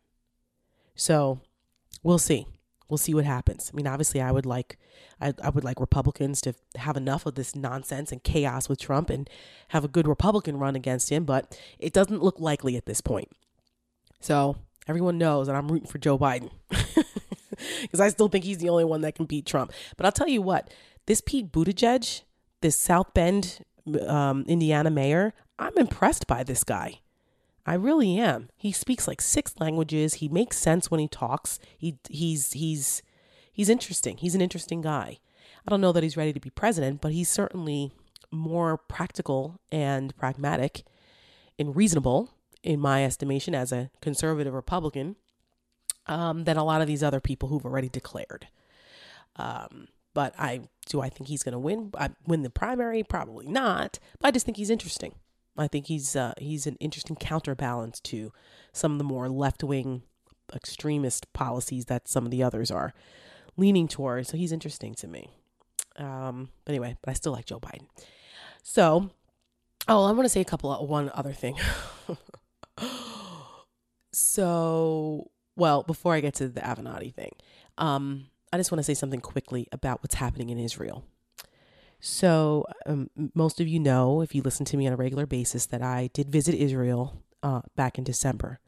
[0.95, 1.41] So
[2.03, 2.47] we'll see.
[2.89, 3.71] We'll see what happens.
[3.73, 4.79] I mean, obviously, I would like,
[5.21, 9.09] I, I would like Republicans to have enough of this nonsense and chaos with Trump
[9.09, 9.29] and
[9.69, 13.31] have a good Republican run against him, but it doesn't look likely at this point.
[14.21, 16.51] So everyone knows that I'm rooting for Joe Biden
[17.83, 19.73] because I still think he's the only one that can beat Trump.
[19.97, 20.71] But I'll tell you what,
[21.07, 22.23] this Pete Buttigieg,
[22.61, 23.61] this South Bend,
[24.07, 27.01] um, Indiana mayor, I'm impressed by this guy.
[27.67, 28.51] I really am.
[28.57, 30.15] He speaks like six languages.
[30.15, 31.59] He makes sense when he talks.
[31.79, 33.03] He he's he's
[33.53, 34.19] he's interesting.
[34.19, 35.19] He's an interesting guy.
[35.67, 37.93] I don't know that he's ready to be president, but he's certainly
[38.31, 40.85] more practical and pragmatic
[41.59, 42.31] and reasonable
[42.63, 45.17] in my estimation as a conservative Republican
[46.07, 48.49] um, than a lot of these other people who've already declared.
[49.37, 51.93] Um, but I do I think he's going to win
[52.27, 53.03] win the primary?
[53.03, 53.99] Probably not.
[54.21, 55.15] But I just think he's interesting.
[55.57, 58.33] I think he's uh, he's an interesting counterbalance to
[58.73, 60.03] some of the more left wing
[60.55, 62.93] extremist policies that some of the others are
[63.57, 64.29] leaning towards.
[64.29, 65.31] So he's interesting to me.
[65.97, 67.87] Um, but anyway, but I still like Joe Biden.
[68.63, 69.11] So,
[69.89, 71.57] oh, I want to say a couple of one other thing.
[74.13, 77.33] so, well, before I get to the Avenatti thing,
[77.79, 81.05] um, I just want to say something quickly about what's happening in Israel.
[82.07, 85.65] So, um, most of you know, if you listen to me on a regular basis,
[85.65, 88.61] that I did visit Israel uh, back in December.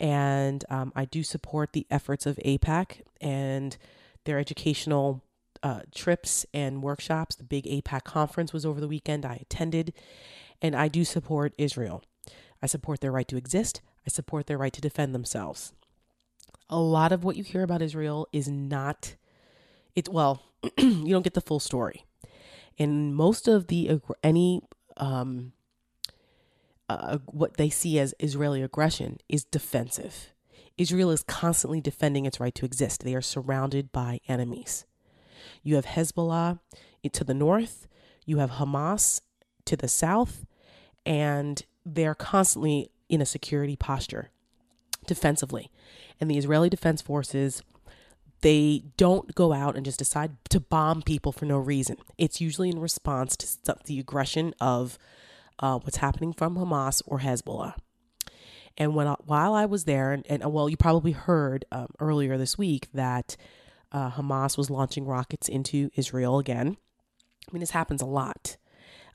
[0.00, 3.76] And um, I do support the efforts of AIPAC and
[4.24, 5.22] their educational
[5.62, 7.36] uh, trips and workshops.
[7.36, 9.26] The big AIPAC conference was over the weekend.
[9.26, 9.92] I attended,
[10.62, 12.02] and I do support Israel.
[12.62, 13.82] I support their right to exist.
[14.06, 15.74] I support their right to defend themselves.
[16.70, 19.16] A lot of what you hear about Israel is not
[19.94, 20.08] it.
[20.08, 20.40] Well,
[20.78, 22.06] you don't get the full story
[22.78, 24.62] and most of the any
[24.96, 25.52] um,
[26.88, 30.32] uh, what they see as Israeli aggression is defensive.
[30.76, 33.02] Israel is constantly defending its right to exist.
[33.02, 34.86] They are surrounded by enemies.
[35.62, 36.58] You have Hezbollah
[37.10, 37.86] to the north,
[38.26, 39.20] you have Hamas
[39.66, 40.46] to the south,
[41.06, 44.30] and they're constantly in a security posture
[45.06, 45.70] defensively.
[46.20, 47.62] And the Israeli Defense Forces
[48.40, 51.96] they don't go out and just decide to bomb people for no reason.
[52.18, 54.98] It's usually in response to the aggression of
[55.58, 57.74] uh, what's happening from Hamas or Hezbollah.
[58.76, 62.58] And when while I was there, and, and well, you probably heard um, earlier this
[62.58, 63.36] week that
[63.92, 66.76] uh, Hamas was launching rockets into Israel again.
[67.48, 68.56] I mean, this happens a lot.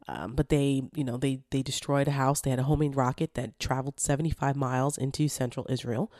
[0.08, 2.42] Um, but they, you know, they they destroyed a house.
[2.42, 6.12] They had a homemade rocket that traveled 75 miles into central Israel.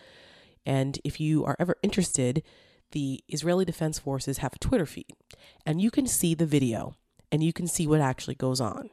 [0.64, 2.44] And if you are ever interested,
[2.92, 5.14] the Israeli Defense Forces have a Twitter feed,
[5.66, 6.96] and you can see the video
[7.32, 8.90] and you can see what actually goes on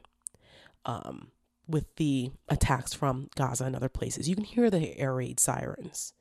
[0.85, 1.31] um,
[1.67, 4.29] with the attacks from Gaza and other places.
[4.29, 6.13] You can hear the air raid sirens.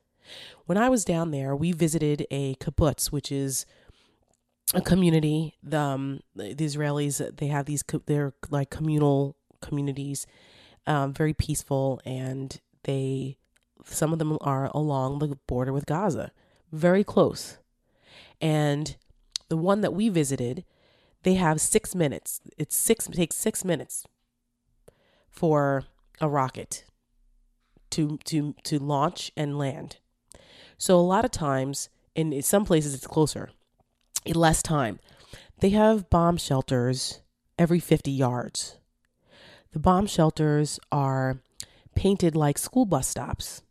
[0.66, 3.64] When I was down there, we visited a kibbutz, which is
[4.74, 5.54] a community.
[5.62, 10.26] The, um, the Israelis they have these they're like communal communities,
[10.86, 13.36] um, very peaceful, and they
[13.84, 16.32] some of them are along the border with Gaza,
[16.72, 17.58] very close.
[18.40, 18.96] And
[19.48, 20.64] the one that we visited,
[21.22, 22.40] they have six minutes.
[22.58, 24.04] It's six it takes six minutes
[25.30, 25.84] for
[26.20, 26.84] a rocket
[27.90, 29.98] to to to launch and land.
[30.78, 33.50] So a lot of times, in some places it's closer,
[34.26, 34.98] less time.
[35.60, 37.22] They have bomb shelters
[37.58, 38.76] every 50 yards.
[39.72, 41.40] The bomb shelters are
[41.94, 43.62] painted like school bus stops.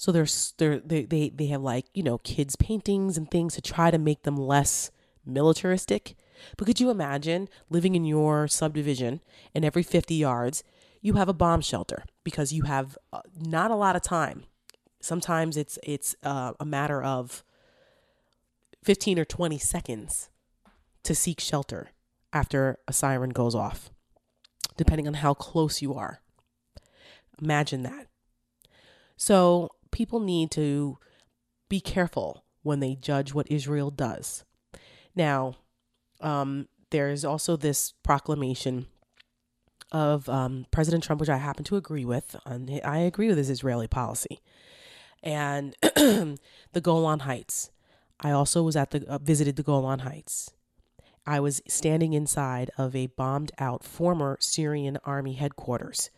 [0.00, 3.60] So there's they're, they they they have like you know kids paintings and things to
[3.60, 4.90] try to make them less
[5.26, 6.16] militaristic.
[6.56, 9.20] But could you imagine living in your subdivision
[9.54, 10.64] and every 50 yards
[11.02, 14.44] you have a bomb shelter because you have uh, not a lot of time.
[15.02, 17.44] Sometimes it's it's uh, a matter of
[18.82, 20.30] 15 or 20 seconds
[21.02, 21.90] to seek shelter
[22.32, 23.90] after a siren goes off,
[24.78, 26.22] depending on how close you are.
[27.38, 28.06] Imagine that.
[29.18, 30.98] So people need to
[31.68, 34.44] be careful when they judge what Israel does.
[35.14, 35.54] Now,
[36.20, 38.86] um, there's also this proclamation
[39.92, 42.36] of um, President Trump, which I happen to agree with.
[42.46, 44.40] And I agree with his Israeli policy.
[45.22, 47.70] and the Golan Heights.
[48.20, 50.52] I also was at the uh, visited the Golan Heights.
[51.26, 56.10] I was standing inside of a bombed out former Syrian army headquarters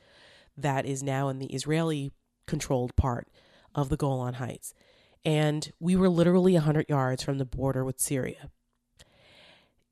[0.56, 2.12] that is now in the Israeli
[2.46, 3.28] controlled part
[3.74, 4.74] of the Golan Heights.
[5.24, 8.50] And we were literally 100 yards from the border with Syria.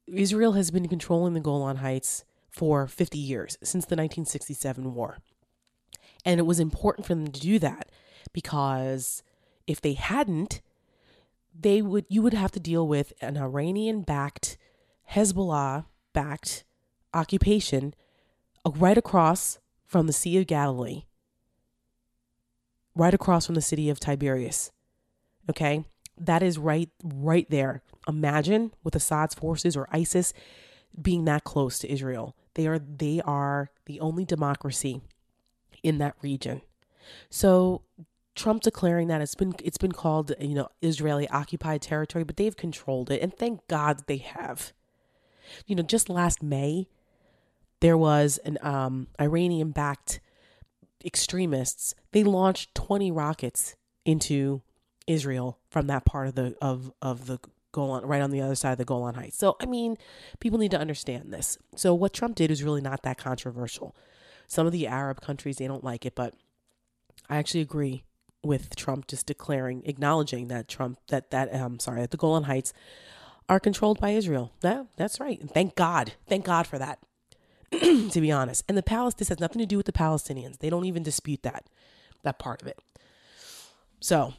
[0.07, 5.19] Israel has been controlling the Golan Heights for 50 years, since the 1967 war.
[6.25, 7.91] And it was important for them to do that
[8.33, 9.23] because
[9.67, 10.61] if they hadn't,
[11.59, 14.57] they would you would have to deal with an Iranian backed
[15.13, 16.65] Hezbollah backed
[17.13, 17.95] occupation
[18.65, 21.05] uh, right across from the Sea of Galilee,
[22.95, 24.71] right across from the city of Tiberias.
[25.49, 25.85] Okay?
[26.17, 27.83] That is right right there.
[28.07, 30.33] Imagine with Assad's forces or ISIS
[31.01, 32.37] being that close to Israel.
[32.55, 35.01] They are they are the only democracy
[35.83, 36.63] in that region.
[37.31, 37.83] So
[38.35, 42.57] Trump declaring that it's been it's been called you know Israeli occupied territory, but they've
[42.57, 44.73] controlled it, and thank God they have.
[45.67, 46.87] You know, just last May,
[47.81, 50.21] there was an um, Iranian backed
[51.05, 51.95] extremists.
[52.13, 54.63] They launched twenty rockets into
[55.07, 57.39] Israel from that part of the of of the
[57.73, 59.39] Golan, right on the other side of the Golan Heights.
[59.39, 59.97] So I mean,
[60.41, 61.59] people need to understand this.
[61.77, 63.95] So what Trump did is really not that controversial.
[64.47, 66.35] Some of the Arab countries they don't like it, but
[67.29, 68.05] I actually agree
[68.43, 72.73] with Trump just declaring, acknowledging that Trump that that um sorry that the Golan Heights
[73.49, 74.53] are controlled by Israel.
[74.63, 75.41] Yeah, that's right.
[75.51, 76.99] Thank God, thank God for that.
[78.11, 80.59] to be honest, and the Palestinians this has nothing to do with the Palestinians.
[80.59, 81.65] They don't even dispute that
[82.23, 82.79] that part of it.
[84.01, 84.35] So,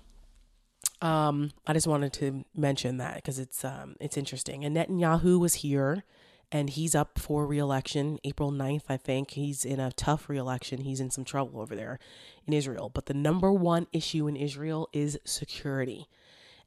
[1.01, 4.65] um, I just wanted to mention that because it's um it's interesting.
[4.65, 6.03] And Netanyahu was here
[6.51, 9.32] and he's up for reelection April 9th, I think.
[9.32, 10.82] He's in a tough reelection.
[10.82, 11.97] He's in some trouble over there
[12.45, 12.91] in Israel.
[12.93, 16.07] But the number one issue in Israel is security.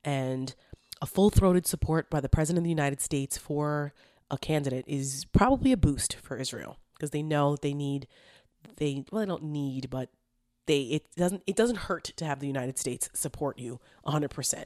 [0.03, 0.55] And
[1.03, 3.93] a full throated support by the President of the United States for
[4.31, 8.07] a candidate is probably a boost for Israel because they know they need,
[8.77, 10.11] they, well, they don't need, but
[10.67, 14.65] they, it doesn't, it doesn't hurt to have the United States support you 100%.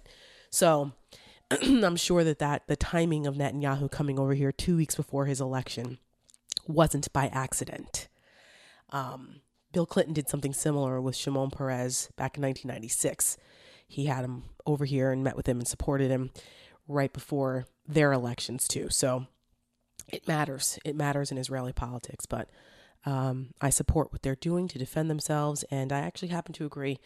[0.51, 0.93] So,
[1.51, 5.41] I'm sure that, that the timing of Netanyahu coming over here two weeks before his
[5.41, 5.99] election
[6.67, 8.09] wasn't by accident.
[8.91, 9.41] Um,
[9.73, 13.37] Bill Clinton did something similar with Shimon Peres back in 1996.
[13.87, 16.31] He had him over here and met with him and supported him
[16.87, 18.89] right before their elections, too.
[18.91, 19.27] So
[20.09, 20.79] it matters.
[20.85, 22.27] It matters in Israeli politics.
[22.27, 22.49] But
[23.07, 25.65] um, I support what they're doing to defend themselves.
[25.71, 26.99] And I actually happen to agree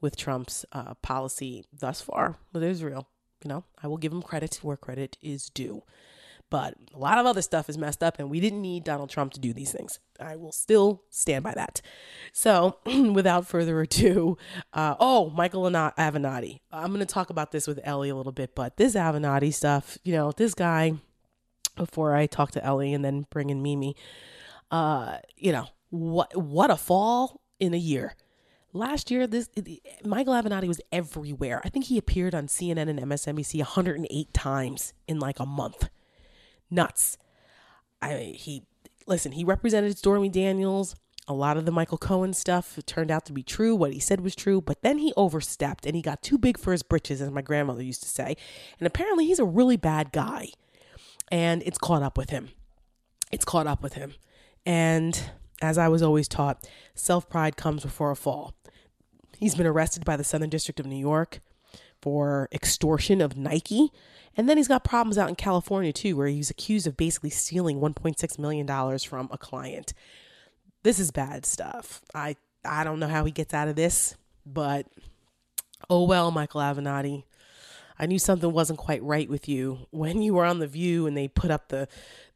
[0.00, 3.08] with Trump's uh, policy thus far with Israel.
[3.44, 5.82] You know, I will give him credit where credit is due.
[6.50, 9.32] But a lot of other stuff is messed up, and we didn't need Donald Trump
[9.34, 10.00] to do these things.
[10.18, 11.80] I will still stand by that.
[12.32, 14.36] So, without further ado,
[14.72, 16.58] uh, oh, Michael Avenatti.
[16.72, 19.96] I'm going to talk about this with Elie a little bit, but this Avenatti stuff,
[20.02, 20.94] you know, this guy,
[21.70, 23.96] before I talk to Elie and then bring in Mimi,
[24.70, 28.14] uh, you know, what what a fall in a year.
[28.72, 29.48] Last year, this
[30.04, 31.60] Michael Avenatti was everywhere.
[31.64, 35.88] I think he appeared on CNN and MSNBC 108 times in like a month.
[36.70, 37.18] Nuts.
[38.00, 38.62] I he
[39.06, 39.32] listen.
[39.32, 40.94] He represented Stormy Daniels.
[41.26, 43.76] A lot of the Michael Cohen stuff turned out to be true.
[43.76, 46.72] What he said was true, but then he overstepped and he got too big for
[46.72, 48.36] his britches, as my grandmother used to say.
[48.78, 50.48] And apparently, he's a really bad guy,
[51.30, 52.50] and it's caught up with him.
[53.30, 54.14] It's caught up with him,
[54.66, 55.30] and
[55.62, 58.54] as I was always taught, self pride comes before a fall.
[59.38, 61.40] He's been arrested by the Southern District of New York
[62.00, 63.90] for extortion of Nike.
[64.36, 67.80] And then he's got problems out in California too, where he's accused of basically stealing
[67.80, 69.92] $1.6 million from a client.
[70.82, 72.02] This is bad stuff.
[72.14, 74.16] I, I don't know how he gets out of this,
[74.46, 74.86] but
[75.88, 77.24] oh well, Michael Avenatti.
[78.00, 81.14] I knew something wasn't quite right with you when you were on the View and
[81.14, 81.86] they put up the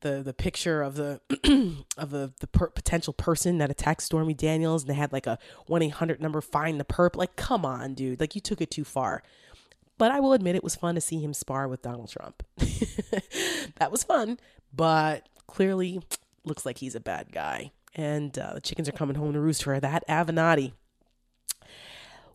[0.02, 1.22] the the picture of the
[1.96, 5.38] of the the per- potential person that attacked Stormy Daniels and they had like a
[5.66, 7.16] one eight hundred number find the perp.
[7.16, 8.20] Like, come on, dude!
[8.20, 9.22] Like you took it too far.
[9.96, 12.42] But I will admit it was fun to see him spar with Donald Trump.
[12.58, 14.38] that was fun,
[14.74, 16.02] but clearly
[16.44, 17.70] looks like he's a bad guy.
[17.94, 20.72] And uh, the chickens are coming home to roost for that Avenatti.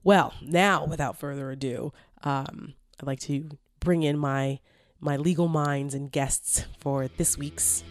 [0.04, 1.92] Well, now without further ado,
[2.24, 4.60] um, I'd like to bring in my
[5.00, 7.84] my legal minds and guests for this week's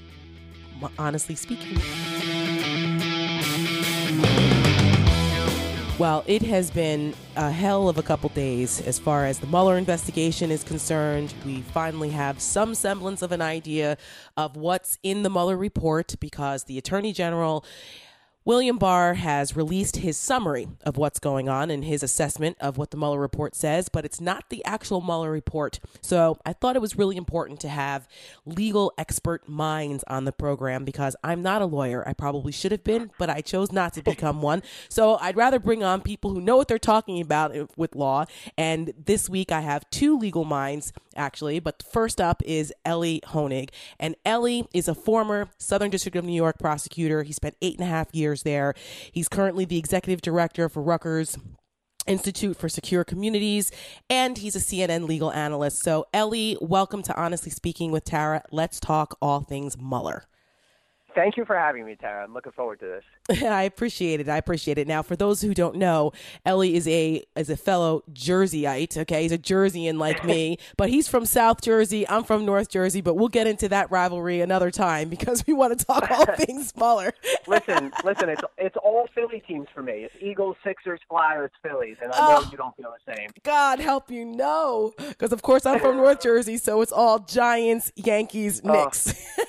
[0.98, 1.78] Honestly Speaking.
[5.98, 9.78] Well, it has been a hell of a couple days as far as the Mueller
[9.78, 11.32] investigation is concerned.
[11.44, 13.96] We finally have some semblance of an idea
[14.36, 17.64] of what's in the Mueller report because the Attorney General
[18.48, 22.90] William Barr has released his summary of what's going on and his assessment of what
[22.90, 25.80] the Mueller report says, but it's not the actual Mueller report.
[26.00, 28.08] So I thought it was really important to have
[28.46, 32.02] legal expert minds on the program because I'm not a lawyer.
[32.08, 34.62] I probably should have been, but I chose not to become one.
[34.88, 38.24] So I'd rather bring on people who know what they're talking about uh, with law.
[38.56, 41.60] And this week I have two legal minds, actually.
[41.60, 43.68] But first up is Elie Honig.
[44.00, 47.24] And Elie is a former Southern District of New York prosecutor.
[47.24, 48.74] He spent eight and a half years there.
[49.12, 51.36] He's currently the executive director for Rutgers
[52.06, 53.70] Institute for Secure Communities,
[54.08, 55.82] and he's a CNN legal analyst.
[55.82, 58.42] So, Elie, welcome to Honestly Speaking with Tara.
[58.50, 60.24] Let's talk all things Mueller.
[61.14, 62.24] Thank you for having me, Tara.
[62.24, 63.42] I'm looking forward to this.
[63.44, 64.28] I appreciate it.
[64.28, 64.86] I appreciate it.
[64.86, 66.12] Now, for those who don't know,
[66.44, 68.96] Elie is a is a fellow Jerseyite.
[68.96, 72.08] Okay, he's a Jerseyan like me, but he's from South Jersey.
[72.08, 75.78] I'm from North Jersey, but we'll get into that rivalry another time because we want
[75.78, 77.12] to talk all things Mueller.
[77.46, 78.28] listen, listen.
[78.28, 80.04] It's it's all Philly teams for me.
[80.04, 83.30] It's Eagles, Sixers, Flyers, Phillies, and I know oh, you don't feel the same.
[83.42, 87.92] God help you, no, because of course I'm from North Jersey, so it's all Giants,
[87.96, 88.62] Yankees.
[88.62, 89.14] Knicks.
[89.38, 89.44] Oh.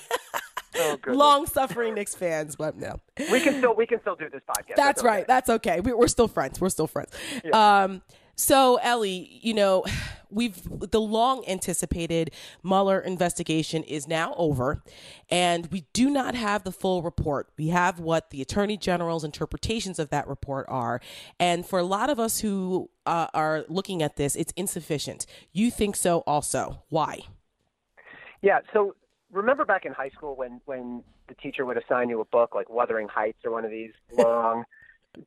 [0.75, 2.99] Oh, long suffering Knicks fans, but no.
[3.31, 4.75] We can still we can still do this podcast.
[4.75, 5.27] That's, That's right.
[5.27, 5.79] That's okay.
[5.79, 6.61] We, are still friends.
[6.61, 7.11] We're still friends.
[7.43, 7.83] Yeah.
[7.83, 8.01] Um,
[8.35, 9.83] so Elie, you know,
[10.29, 10.61] we've
[10.91, 12.31] the long anticipated
[12.63, 14.81] Mueller investigation is now over,
[15.29, 17.49] and we do not have the full report.
[17.57, 21.01] We have what the Attorney General's interpretations of that report are,
[21.39, 25.25] and for a lot of us who uh, are looking at this, it's insufficient.
[25.51, 26.83] You think so, also?
[26.89, 27.19] Why?
[28.41, 28.59] Yeah.
[28.71, 28.95] So
[29.31, 32.69] remember back in high school when when the teacher would assign you a book like
[32.69, 34.63] Wuthering Heights or one of these long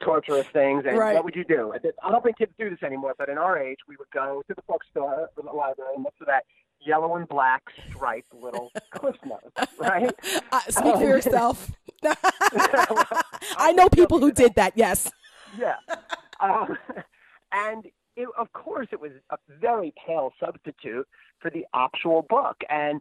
[0.01, 1.15] torturous things and right.
[1.15, 1.73] what would you do?
[2.03, 4.55] I don't think kids do this anymore but in our age we would go to
[4.55, 6.45] the bookstore or the library and look for that
[6.81, 10.13] yellow and black striped little cliff notes right?
[10.51, 11.71] Uh, speak um, for yourself.
[13.57, 15.11] I know people who did that yes.
[15.59, 15.77] Yeah.
[16.41, 16.77] Um,
[17.53, 17.85] and
[18.17, 21.07] it, of course it was a very pale substitute
[21.41, 23.01] for the actual book and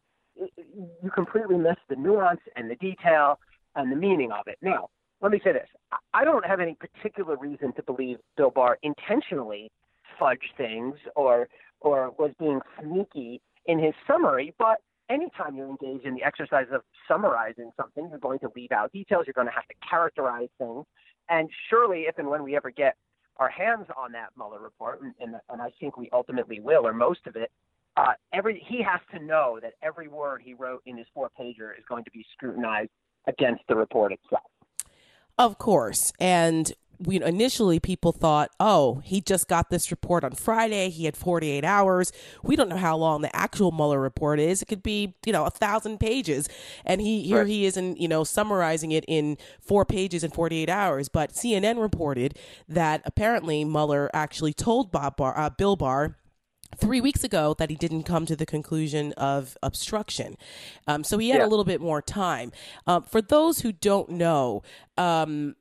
[1.03, 3.39] you completely miss the nuance and the detail
[3.75, 4.57] and the meaning of it.
[4.61, 4.89] Now,
[5.21, 5.67] let me say this.
[6.13, 9.71] I don't have any particular reason to believe Bill Barr intentionally
[10.19, 11.47] fudged things or
[11.81, 14.77] or was being sneaky in his summary, but
[15.09, 19.25] anytime you're engaged in the exercise of summarizing something, you're going to leave out details,
[19.25, 20.85] you're going to have to characterize things.
[21.29, 22.95] And surely if and when we ever get
[23.37, 26.93] our hands on that Mueller report, and, and, and I think we ultimately will, or
[26.93, 27.51] most of it,
[27.97, 31.77] uh, every he has to know that every word he wrote in his four pager
[31.77, 32.91] is going to be scrutinized
[33.27, 34.43] against the report itself.
[35.37, 36.73] Of course, and
[37.05, 40.89] we initially people thought, oh, he just got this report on Friday.
[40.89, 42.11] He had 48 hours.
[42.43, 44.61] We don't know how long the actual Mueller report is.
[44.61, 46.47] It could be, you know, a thousand pages,
[46.85, 47.47] and he here right.
[47.47, 51.09] he is in, you know, summarizing it in four pages in 48 hours.
[51.09, 52.37] But CNN reported
[52.69, 56.17] that apparently Mueller actually told Bob Barr, uh, Bill Barr
[56.77, 60.35] three weeks ago that he didn't come to the conclusion of obstruction.
[60.87, 61.45] Um, so he had yeah.
[61.45, 62.51] a little bit more time.
[62.87, 64.63] Um, for those who don't know,
[64.97, 65.55] um,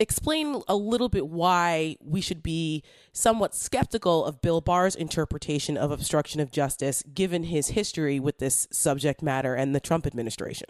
[0.00, 2.82] explain a little bit why we should be
[3.12, 8.66] somewhat skeptical of Bill Barr's interpretation of obstruction of justice, given his history with this
[8.70, 10.68] subject matter and the Trump administration.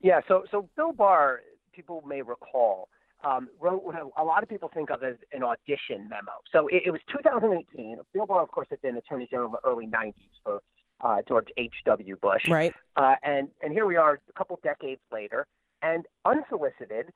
[0.00, 1.40] Yeah, so so Bill Barr,
[1.72, 2.88] people may recall,
[3.24, 6.32] um, wrote what a lot of people think of as an audition memo.
[6.52, 7.98] So it, it was 2018.
[8.14, 10.60] Bill Barr, of course, had been Attorney General in the early 90s for
[11.02, 12.16] uh, George H.W.
[12.20, 12.48] Bush.
[12.48, 12.72] Right.
[12.96, 15.46] Uh, and, and here we are a couple decades later,
[15.82, 17.06] and unsolicited,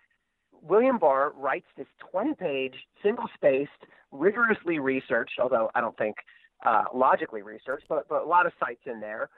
[0.62, 3.70] William Barr writes this 20 page, single spaced,
[4.12, 6.16] rigorously researched, although I don't think
[6.64, 9.28] uh, logically researched, but, but a lot of cites in there,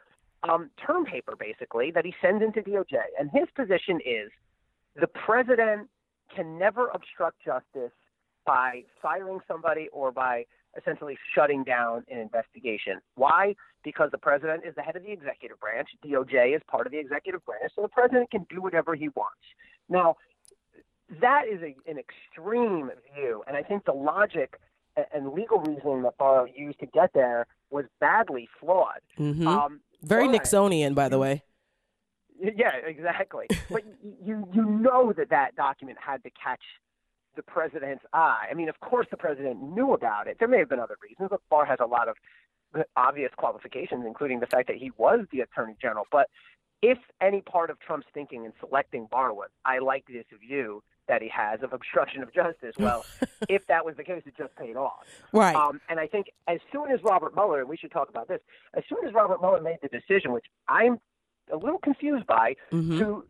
[0.48, 2.98] um, term paper basically that he sends into DOJ.
[3.18, 4.30] And his position is
[4.94, 5.88] the president
[6.34, 7.92] can never obstruct justice
[8.44, 10.44] by firing somebody or by
[10.76, 13.00] essentially shutting down an investigation.
[13.14, 13.54] Why?
[13.82, 15.88] Because the president is the head of the executive branch.
[16.04, 19.40] DOJ is part of the executive branch, so the president can do whatever he wants.
[19.88, 20.16] Now,
[21.20, 24.58] that is a, an extreme view, and I think the logic
[25.12, 29.00] and legal reasoning that Barr used to get there was badly flawed.
[29.18, 29.46] Mm-hmm.
[29.46, 31.42] Um, Very Nixonian, by the way.
[32.40, 33.46] Yeah, exactly.
[33.70, 36.62] but you you know that that document had to catch
[37.36, 38.46] the president's eye.
[38.50, 40.38] I mean, of course, the president knew about it.
[40.38, 41.28] There may have been other reasons.
[41.30, 42.16] But Barr has a lot of
[42.96, 46.06] obvious qualifications, including the fact that he was the attorney general.
[46.10, 46.28] But
[46.82, 51.22] if any part of Trump's thinking in selecting Barr was, I like this view that
[51.22, 52.74] he has of obstruction of justice.
[52.78, 53.04] Well,
[53.48, 55.06] if that was the case, it just paid off.
[55.32, 55.54] Right.
[55.54, 58.40] Um, and I think as soon as Robert Mueller, and we should talk about this,
[58.74, 60.98] as soon as Robert Mueller made the decision, which I'm
[61.52, 62.98] a little confused by, mm-hmm.
[62.98, 63.24] to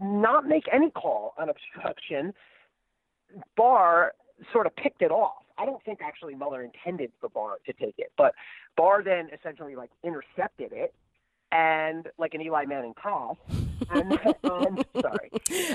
[0.00, 2.32] not make any call on obstruction,
[3.56, 4.12] Barr
[4.52, 5.42] sort of picked it off.
[5.58, 8.34] I don't think actually Mueller intended for Barr to take it, but
[8.76, 10.94] Barr then essentially like intercepted it
[11.52, 13.36] and like an Eli Manning pass.
[13.92, 14.12] And,
[14.44, 15.30] and sorry,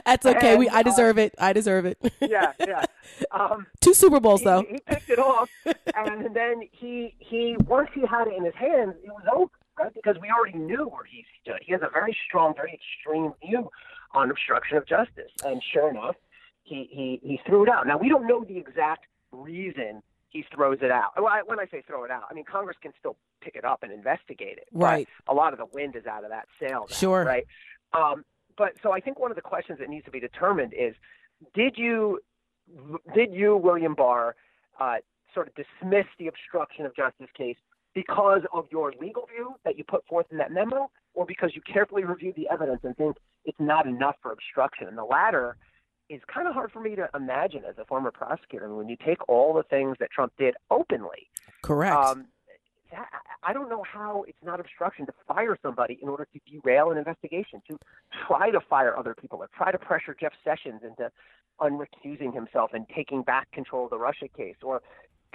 [0.06, 0.52] that's okay.
[0.52, 1.36] And, we I deserve uh, it.
[1.38, 1.98] I deserve it.
[2.22, 2.86] yeah, yeah.
[3.32, 4.62] Um, Two Super Bowls he, though.
[4.62, 5.50] he picked it off,
[5.96, 9.94] and then he he once he had it in his hands, it was over, right?
[9.94, 11.60] Because we already knew where he stood.
[11.62, 13.70] He has a very strong, very extreme view
[14.14, 16.16] on obstruction of justice, and sure enough,
[16.64, 17.88] he he he threw it out.
[17.88, 21.12] Now we don't know the exact reason he throws it out.
[21.16, 23.66] Well, I, when I say throw it out, I mean Congress can still pick it
[23.66, 24.68] up and investigate it.
[24.72, 25.08] but Right.
[25.28, 26.86] A lot of the wind is out of that sail.
[26.90, 27.24] now, Sure.
[27.24, 27.46] Right.
[27.94, 28.26] Um,
[28.58, 30.96] but so I think one of the questions that needs to be determined is,
[31.54, 32.20] did you
[33.14, 34.36] did you William Barr
[34.80, 34.96] uh,
[35.34, 37.58] sort of dismiss the obstruction of justice case
[37.96, 41.62] because of your legal view that you put forth in that memo, or because you
[41.62, 43.16] carefully reviewed the evidence and think
[43.46, 44.88] it's not enough for obstruction?
[44.88, 45.56] And the latter
[46.10, 48.66] is kind of hard for me to imagine as a former prosecutor.
[48.66, 51.30] I mean, when you take all the things that Trump did openly,
[51.64, 51.96] Correct.
[51.96, 52.26] um,
[52.92, 53.08] that,
[53.42, 56.98] I don't know how it's not obstruction to fire somebody in order to derail an
[56.98, 57.80] investigation, to
[58.28, 61.10] try to fire other people, or try to pressure Jeff Sessions into
[61.62, 64.82] unrecusing himself and taking back control of the Russia case, or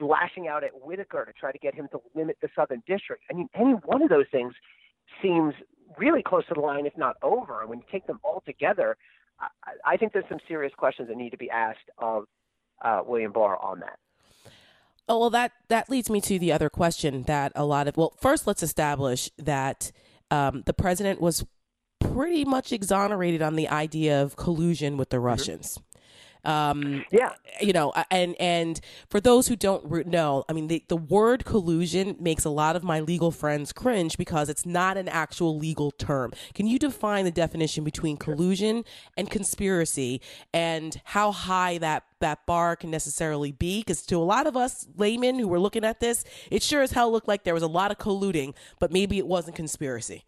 [0.01, 3.22] lashing out at Whitaker to try to get him to limit the Southern District.
[3.30, 4.55] I mean, any one of those things
[5.22, 5.55] seems
[5.98, 7.61] really close to the line, if not over.
[7.61, 8.96] And when you take them all together,
[9.40, 9.48] I,
[9.84, 12.24] I think there's some serious questions that need to be asked of
[12.82, 13.98] uh, William Barr on that.
[15.09, 17.96] Oh, well, that that leads me to the other question that a lot of.
[17.96, 19.90] Well, first, let's establish that
[20.30, 21.44] um, the president was
[21.98, 25.80] pretty much exonerated on the idea of collusion with the Russians.
[26.45, 27.34] Um, Yeah.
[27.61, 32.16] you know, and and for those who don't know, I mean, the the word collusion
[32.18, 36.32] makes a lot of my legal friends cringe because it's not an actual legal term.
[36.55, 38.84] Can you define the definition between collusion
[39.16, 40.20] and conspiracy,
[40.55, 43.80] and how high that that bar can necessarily be?
[43.80, 46.93] Because to a lot of us laymen who were looking at this, it sure as
[46.93, 50.24] hell looked like there was a lot of colluding, but maybe it wasn't conspiracy.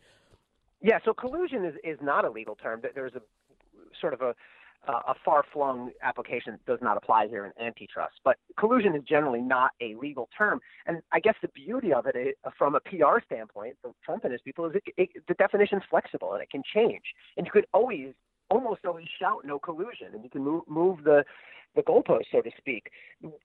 [0.83, 2.81] Yeah, so collusion is, is not a legal term.
[2.83, 3.23] There- There's a
[4.01, 4.35] sort of a
[4.89, 8.14] uh, a far-flung application that does not apply here in antitrust.
[8.24, 10.61] But collusion is generally not a legal term.
[10.87, 14.43] And I guess the beauty of it, from a PR standpoint, for Trump and his
[14.43, 17.05] people, is it, it, the definition's flexible and it can change.
[17.37, 18.14] And you could always,
[18.51, 21.24] almost always shout no collusion, and you can move, move the
[21.74, 22.91] the goalpost, so to speak.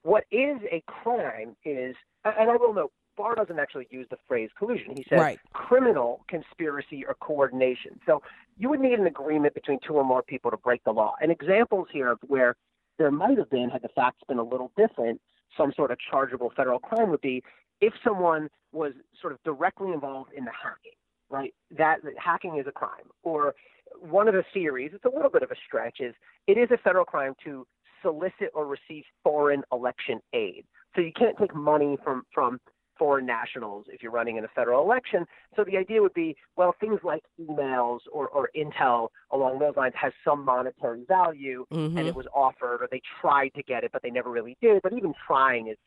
[0.04, 4.50] What is a crime is, and I will note, Barr doesn't actually use the phrase
[4.58, 4.96] collusion.
[4.96, 5.40] He says Right.
[5.54, 8.00] criminal conspiracy or coordination.
[8.06, 8.22] So
[8.58, 11.16] you would need an agreement between two or more people to break the law.
[11.20, 12.56] And examples here of where
[12.98, 15.20] there might have been, had the facts been a little different,
[15.58, 17.44] some sort of chargeable federal crime would be
[17.82, 20.98] if someone was sort of directly involved in the hacking,
[21.30, 21.54] right?
[21.72, 23.10] That, that hacking is a crime.
[23.24, 23.56] Or
[24.00, 26.14] one of the theories, it's a little bit of a stretch, is
[26.48, 27.66] it is a federal crime to
[28.02, 30.66] solicit or receive foreign election aid.
[30.96, 32.60] So you can't take money from from
[32.98, 35.26] foreign nationals if you're running in a federal election.
[35.56, 39.94] So the idea would be, well, things like emails or, or intel along those lines
[39.96, 41.98] has some monetary value Mhm.
[41.98, 44.82] and it was offered or they tried to get it but they never really did.
[44.82, 45.78] But even trying is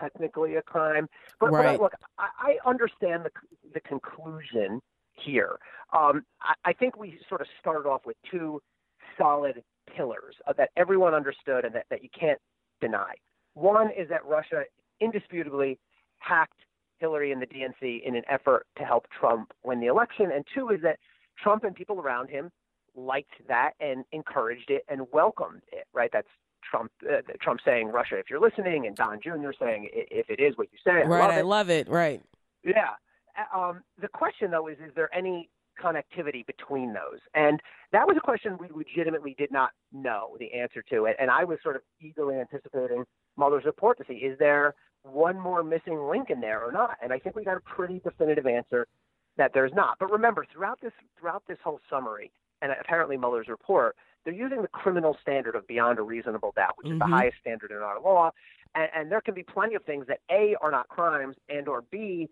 [0.00, 1.08] technically a crime.
[1.40, 1.80] But, but Right.
[1.80, 3.30] look, I, I understand the
[3.74, 4.80] the conclusion
[5.12, 5.58] here.
[5.92, 8.60] Um, I, I think we sort of started off with two
[9.18, 9.62] solid
[9.94, 12.38] pillars uh, that everyone understood and that, that you can't
[12.80, 13.14] deny.
[13.54, 14.64] One is that Russia
[15.00, 15.78] indisputably
[16.18, 16.60] hacked
[16.98, 20.30] Hillary and the DNC in an effort to help Trump win the election.
[20.34, 20.98] And two is that
[21.42, 22.50] Trump and people around him
[22.94, 26.10] liked that and encouraged it and welcomed it, right?
[26.12, 26.28] That's
[26.68, 29.50] Trump, uh, Trump saying, Russia, if you're listening, and Don Jr.
[29.60, 31.88] saying, if it is what you say, I Right, love I love it.
[31.88, 32.22] Right.
[32.64, 32.90] Yeah.
[33.54, 35.50] Um, the question, though, is is there any
[35.80, 37.20] connectivity between those?
[37.34, 37.60] And
[37.92, 41.04] that was a question we legitimately did not know the answer to.
[41.06, 43.04] And, and I was sort of eagerly anticipating
[43.36, 44.74] Mueller's report to see is there
[45.12, 46.96] one more missing link in there or not?
[47.02, 48.86] And I think we got a pretty definitive answer
[49.36, 49.96] that there's not.
[49.98, 52.30] But remember, throughout this throughout this whole summary,
[52.62, 56.88] and apparently Mueller's report, they're using the criminal standard of beyond a reasonable doubt, which
[56.90, 57.10] is the Mhm.
[57.10, 58.30] highest standard in our law.
[58.74, 61.82] And, and there can be plenty of things that A are not crimes and or
[61.82, 62.28] B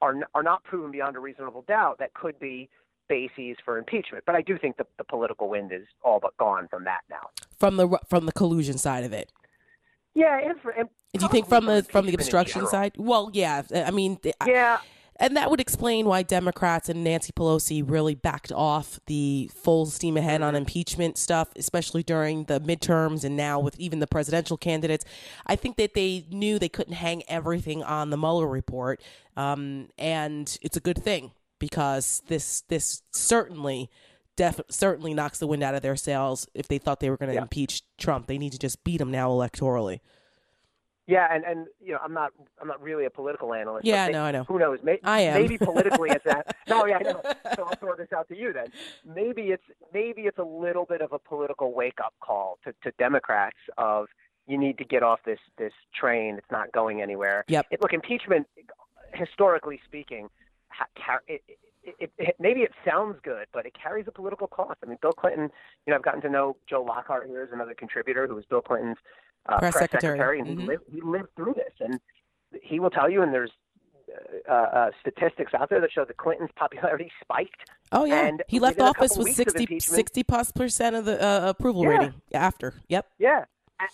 [0.00, 2.68] are n- are not proven beyond a reasonable doubt that could be
[3.08, 4.24] bases for impeachment.
[4.24, 7.28] But I do think the, the political wind is all but gone from that now.
[7.58, 9.30] From the from the collusion side of it.
[10.14, 12.92] Yeah, and, for, and Do you think from the from the obstruction side?
[12.96, 13.62] Well, yeah.
[13.74, 14.78] I mean, th- I- Yeah,
[15.16, 20.16] and that would explain why Democrats and Nancy Pelosi really backed off the full steam
[20.16, 25.04] ahead on impeachment stuff, especially during the midterms and now with even the presidential candidates.
[25.46, 29.00] I think that they knew they couldn't hang everything on the Mueller report,
[29.36, 33.90] um, and it's a good thing because this this certainly
[34.36, 37.28] def- certainly knocks the wind out of their sails if they thought they were going
[37.30, 37.42] to Yeah.
[37.42, 38.26] impeach Trump.
[38.26, 40.00] They need to just beat him now electorally.
[41.06, 43.84] Yeah, and and you know, I'm not I'm not really a political analyst.
[43.84, 44.44] Yeah, may- no, I know.
[44.44, 44.78] Who knows?
[44.82, 45.42] May, I am.
[45.42, 46.56] Maybe politically it's that.
[46.66, 47.20] No, yeah, I know.
[47.56, 48.68] So I'll throw this out to you then.
[49.04, 49.62] Maybe it's
[49.92, 54.06] maybe it's a little bit of a political wake up call to, to Democrats of
[54.46, 56.36] you need to get off this this train.
[56.38, 57.44] It's not going anywhere.
[57.48, 57.66] Yep.
[57.70, 58.46] It, look, impeachment,
[59.12, 60.30] historically speaking,
[61.28, 61.42] it,
[61.84, 64.78] it, it, maybe it sounds good, but it carries a political cost.
[64.82, 65.50] I mean, Bill Clinton.
[65.86, 68.62] You know, I've gotten to know Joe Lockhart here as another contributor who was Bill
[68.62, 68.96] Clinton's
[69.48, 70.40] uh, Press secretary.
[70.40, 70.60] and Mhm.
[70.60, 72.00] he, lived, he lived through this, and
[72.62, 73.22] he will tell you.
[73.22, 73.52] And there's
[74.48, 77.68] uh, uh, statistics out there that show that Clinton's popularity spiked.
[77.92, 81.22] Oh yeah, And he left office with weeks of 60, 60 plus percent of the
[81.22, 81.88] uh, approval Yeah.
[81.90, 82.74] rating after.
[82.88, 83.06] Yep.
[83.18, 83.44] Yeah,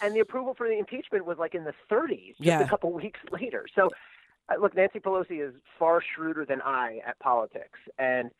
[0.02, 2.60] and the approval for the impeachment was like in the 30s, just Yeah.
[2.60, 3.66] a couple weeks later.
[3.74, 3.90] So,
[4.56, 8.30] look, Nancy Pelosi is far shrewder than I at politics, and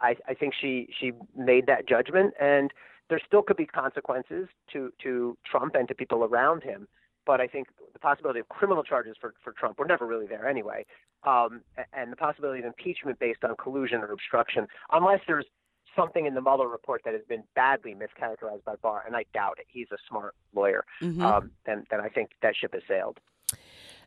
[0.00, 2.34] I, I think she she made that judgment.
[2.40, 2.72] And
[3.08, 6.88] there still could be consequences to to Trump and to people around him.
[7.24, 10.48] But I think the possibility of criminal charges for, for Trump were never really there
[10.48, 10.84] anyway.
[11.22, 11.60] Um,
[11.92, 15.46] and the possibility of impeachment based on collusion or obstruction, unless there's
[15.94, 19.58] something in the Mueller report that has been badly mischaracterized by Barr, and I doubt
[19.60, 19.66] it.
[19.68, 20.84] He's a smart lawyer.
[21.00, 21.22] Mhm.
[21.22, 23.20] Um, then I think that ship has sailed.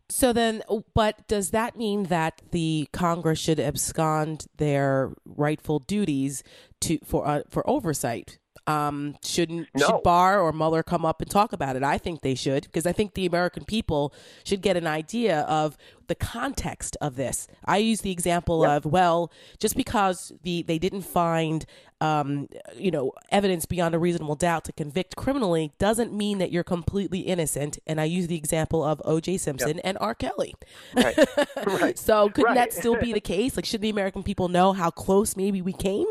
[0.09, 0.61] So then,
[0.93, 6.43] but does that mean that the Congress should abscond their rightful duties
[6.81, 8.37] to for uh, for oversight?
[8.67, 9.85] Um, shouldn't No.
[9.87, 11.83] should Barr or Mueller come up and talk about it?
[11.83, 14.11] I think they should because I think the American people
[14.43, 17.47] should get an idea of the context of this.
[17.63, 18.85] I use the example Yep.
[18.85, 21.65] of well, just because the they didn't find
[22.01, 26.63] um, you know evidence beyond a reasonable doubt to convict criminally doesn't mean that you're
[26.63, 27.77] completely innocent.
[27.85, 29.37] And I use the example of O.J.
[29.37, 30.15] Simpson and R.
[30.15, 30.55] Kelly.
[30.95, 31.17] Right.
[31.67, 31.97] Right.
[31.97, 33.55] So couldn't that still be the case?
[33.55, 36.05] Like, should the American people know how close maybe we came?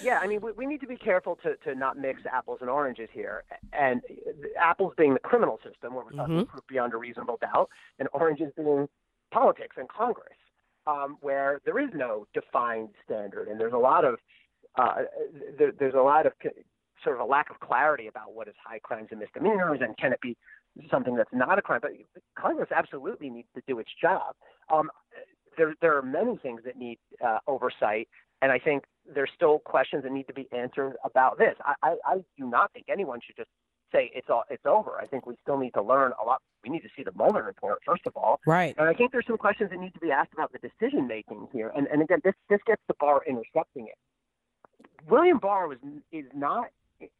[0.00, 2.68] Yeah, I mean, we, we need to be careful to, to not mix apples and
[2.68, 3.44] oranges here.
[3.72, 6.48] And the apples being the criminal system, where we're talking Mhm.
[6.48, 8.88] proof beyond a reasonable doubt, and oranges being
[9.30, 10.36] politics and Congress,
[10.86, 14.20] um, where there is no defined standard, and there's a lot of
[14.76, 15.04] uh,
[15.56, 16.34] there, there's a lot of
[17.02, 20.12] sort of a lack of clarity about what is high crimes and misdemeanors, and can
[20.12, 20.36] it be
[20.90, 21.80] something that's not a crime?
[21.80, 21.92] But
[22.34, 24.36] Congress absolutely needs to do its job.
[24.70, 24.90] Um,
[25.56, 28.06] there, there are many things that need uh, oversight,
[28.42, 28.84] and I think
[29.14, 31.54] there's still questions that need to be answered about this.
[31.64, 33.50] I, I, I do not think anyone should just
[33.92, 34.98] say it's all it's over.
[35.00, 36.42] I think we still need to learn a lot.
[36.64, 38.74] We need to see the Mueller report first of all, Right.
[38.78, 41.48] and I think there's some questions that need to be asked about the decision making
[41.52, 41.72] here.
[41.76, 43.94] And and again, this this gets the Barr intercepting it.
[45.08, 45.78] William Barr was
[46.12, 46.66] is not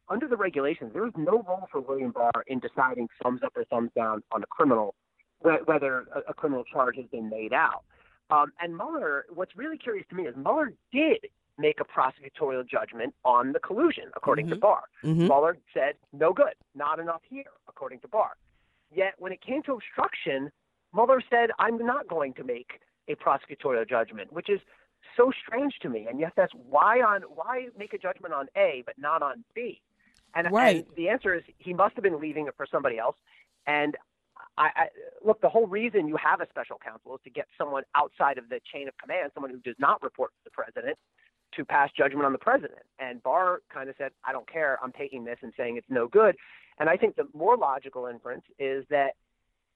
[0.09, 0.91] under the regulations.
[0.93, 4.43] There is no role for William Barr in deciding thumbs up or thumbs down on
[4.43, 4.95] a criminal,
[5.39, 7.83] whether a, a criminal charge has been made out.
[8.29, 11.27] Um, and Mueller, what's really curious to me is Mueller did
[11.57, 14.59] make a prosecutorial judgment on the collusion, according to Mhm.
[14.59, 14.83] Barr.
[15.01, 18.35] hmm Mueller said, no good, not enough here, according to Barr.
[18.91, 20.51] Yet when it came to obstruction,
[20.93, 24.61] Mueller said, I'm not going to make a prosecutorial judgment, which is
[25.15, 26.07] so strange to me.
[26.07, 29.81] And yet that's why on why make a judgment on A but not on B?
[30.35, 30.85] And, Right.
[30.85, 33.15] and the answer is he must have been leaving it for somebody else.
[33.65, 33.97] And
[34.57, 34.89] I, I
[35.23, 38.49] look, the whole reason you have a special counsel is to get someone outside of
[38.49, 40.97] the chain of command, someone who does not report to the president,
[41.55, 42.81] to pass judgment on the president.
[42.99, 44.77] And Barr kind of said, I don't care.
[44.83, 46.35] I'm taking this and saying it's no good.
[46.79, 49.11] And I think the more logical inference is that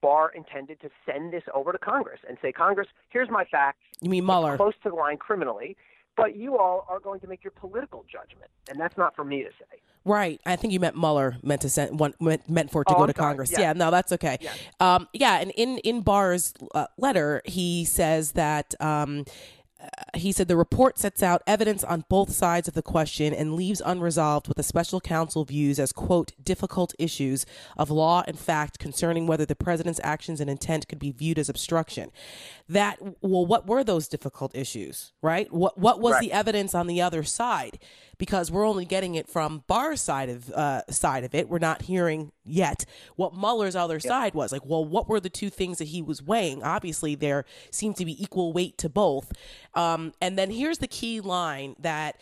[0.01, 3.79] Barr intended to send this over to Congress and say, Congress, here's my facts.
[4.01, 4.57] You mean Mueller?
[4.57, 5.77] close to the line criminally,
[6.17, 8.49] but you all are going to make your political judgment.
[8.69, 9.79] And that's not for me to say.
[10.03, 10.41] Right.
[10.45, 12.97] I think you meant Mueller meant to send one meant, meant for it to Oh,
[12.97, 13.29] go I'm to sorry.
[13.29, 13.51] Congress.
[13.51, 13.59] Yeah.
[13.61, 13.73] Yeah.
[13.73, 14.37] No, that's okay.
[14.41, 14.51] Yeah.
[14.79, 15.37] Um, yeah.
[15.39, 18.73] And in in Barr's uh, letter, he says that.
[18.81, 19.25] Um,
[20.15, 23.81] he said the report sets out evidence on both sides of the question and leaves
[23.85, 27.45] unresolved what the special counsel views as quote difficult issues
[27.77, 31.49] of law and fact concerning whether the president's actions and intent could be viewed as
[31.49, 32.11] obstruction.
[32.71, 35.51] That well, what were those difficult issues, right?
[35.51, 36.21] What what was Right.
[36.21, 37.79] the evidence on the other side?
[38.17, 41.49] Because we're only getting it from Barr's side of uh, side of it.
[41.49, 44.51] We're not hearing yet what Mueller's other side was.
[44.51, 46.61] Like, well, what were the two things that he was weighing?
[46.63, 49.31] Obviously, there seemed to be equal weight to both.
[49.73, 52.17] Um, and then here's the key line that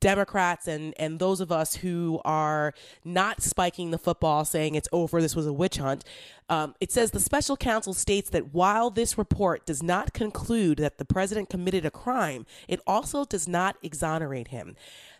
[0.00, 2.74] Democrats and and those of us who are
[3.04, 6.04] not spiking the football, saying it's over, this was a witch hunt.
[6.48, 10.98] Um, it says the special counsel states that while this report does not conclude that
[10.98, 14.76] the president committed a crime, it also does not exonerate him.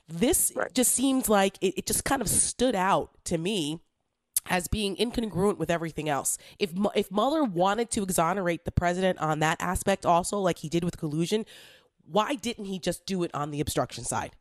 [0.09, 0.75] This Right.
[0.75, 3.81] just seems like it, it just kind of stood out to me
[4.47, 6.37] as being incongruent with everything else.
[6.59, 10.85] If if Mueller wanted to exonerate the president on that aspect also, like he did
[10.85, 11.47] with collusion,
[12.05, 14.33] why didn't he just do it on the obstruction side?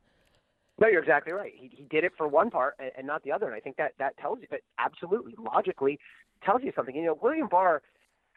[0.80, 1.52] No, you're exactly right.
[1.56, 3.48] He, he did it for one part and, and not the other.
[3.48, 6.00] And I think that that tells you that absolutely logically
[6.44, 6.96] tells you something.
[6.96, 7.82] You know, William Barr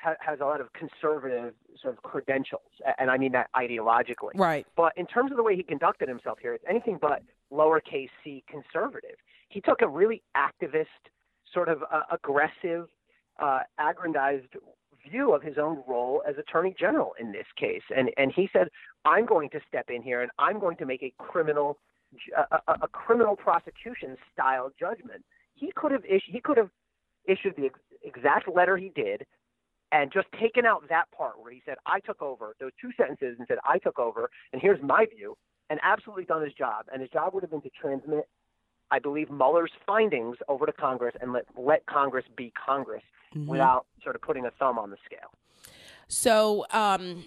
[0.02, 2.62] ha- has a lot of conservative sort of credentials,
[2.98, 4.32] and I mean that ideologically.
[4.34, 4.66] Right.
[4.76, 7.22] But in terms of the way he conducted himself here, it's anything but
[7.52, 9.16] lowercase c conservative.
[9.48, 10.86] He took a really activist,
[11.52, 12.88] sort of uh, aggressive,
[13.38, 14.56] uh, aggrandized
[15.10, 18.68] view of his own role as attorney general in this case, and and he said,
[19.04, 21.78] "I'm going to step in here and I'm going to make a criminal."
[22.36, 25.24] A, a, a criminal prosecution style judgment.
[25.54, 26.32] He could have issued.
[26.32, 26.70] He could have
[27.26, 29.26] issued the ex- exact letter he did,
[29.92, 33.36] and just taken out that part where he said, I took over, those two sentences,
[33.38, 35.36] and said, I took over, and here's my view,
[35.70, 36.86] and absolutely done his job.
[36.92, 38.28] And his job would have been to transmit,
[38.90, 43.02] I believe, Mueller's findings over to Congress and let, let Congress be Congress
[43.34, 43.46] mm-hmm.
[43.46, 45.30] without sort of putting a thumb on the scale.
[46.08, 47.26] So, um,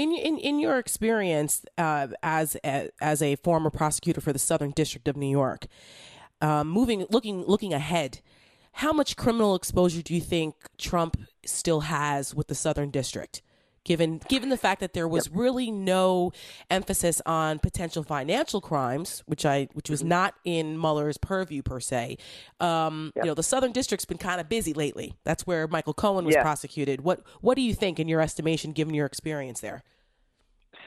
[0.00, 2.56] in, in, in your experience uh, as,
[3.00, 5.66] as a former prosecutor for the Southern District of New York,
[6.40, 8.20] um, moving looking looking ahead,
[8.72, 13.42] how much criminal exposure do you think Trump still has with the Southern District?
[13.84, 15.38] Given given the fact that there was yep.
[15.38, 16.32] really no
[16.68, 20.10] emphasis on potential financial crimes, which I which was mm-hmm.
[20.10, 22.18] not in Mueller's purview per se,
[22.60, 23.24] um, yep.
[23.24, 25.14] you know the Southern District's been kind of busy lately.
[25.24, 27.00] That's where Michael Cohen was prosecuted.
[27.00, 29.82] What what do you think, in your estimation, given your experience there?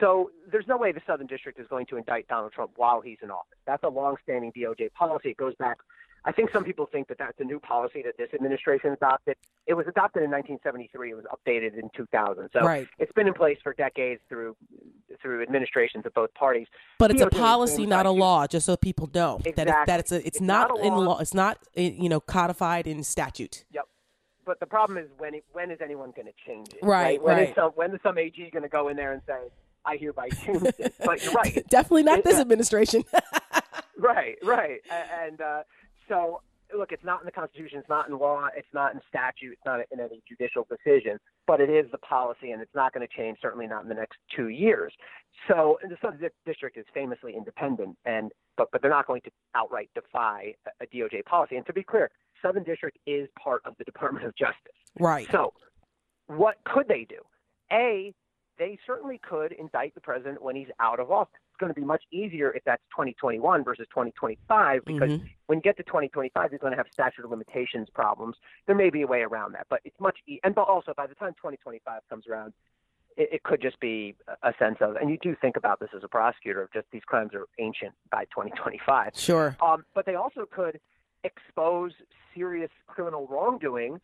[0.00, 3.18] So there's no way the Southern District is going to indict Donald Trump while he's
[3.22, 3.58] in office.
[3.66, 5.30] That's a longstanding DOJ policy.
[5.30, 5.78] It goes back
[6.26, 9.36] I think some people think that that's a new policy that this administration adopted.
[9.66, 11.10] It was adopted in 1973.
[11.10, 12.48] It was updated in 2000.
[12.52, 12.88] So right.
[12.98, 14.56] it's been in place for decades through
[15.20, 16.66] through administrations of both parties.
[16.98, 18.46] But it's a policy, not a law.
[18.46, 19.64] Just so people know exactly.
[19.64, 21.18] that, it, that it's a, it's, it's not, not in law.
[21.18, 23.64] It's not you know codified in statute.
[23.72, 23.84] Yep.
[24.46, 26.80] But the problem is when it, when is anyone going to change it?
[26.82, 27.02] Right.
[27.02, 27.22] right?
[27.22, 27.48] When right.
[27.50, 29.38] Is some, when is some AG going to go in there and say,
[29.84, 30.94] "I hereby change it"?
[31.04, 31.64] But you're right.
[31.70, 33.04] Definitely not it, this uh, administration.
[33.98, 34.36] right.
[34.42, 34.80] Right.
[34.90, 35.42] And.
[35.42, 35.62] Uh,
[36.08, 36.40] so
[36.76, 39.62] look, it's not in the Constitution, it's not in law, it's not in statute, it's
[39.64, 43.16] not in any judicial decision, but it is the policy, and it's not going to
[43.16, 43.38] change.
[43.40, 44.92] Certainly not in the next two years.
[45.48, 49.90] So the Southern District is famously independent, and but but they're not going to outright
[49.94, 51.56] defy a, a DOJ policy.
[51.56, 52.10] And to be clear,
[52.42, 54.72] Southern District is part of the Department of Justice.
[54.98, 55.28] Right.
[55.30, 55.52] So,
[56.26, 57.18] what could they do?
[57.72, 58.14] A,
[58.58, 62.02] they certainly could indict the president when he's out of office going to be much
[62.10, 65.26] easier if that's 2021 versus 2025 because mm-hmm.
[65.46, 68.36] when you get to 2025, you're going to have statute of limitations problems.
[68.66, 71.06] There may be a way around that, but it's much e- and but also by
[71.06, 72.52] the time 2025 comes around,
[73.16, 76.02] it, it could just be a sense of and you do think about this as
[76.04, 79.12] a prosecutor of just these crimes are ancient by 2025.
[79.14, 79.56] Sure.
[79.60, 80.80] Um, but they also could
[81.22, 81.92] expose
[82.34, 84.00] serious criminal wrongdoing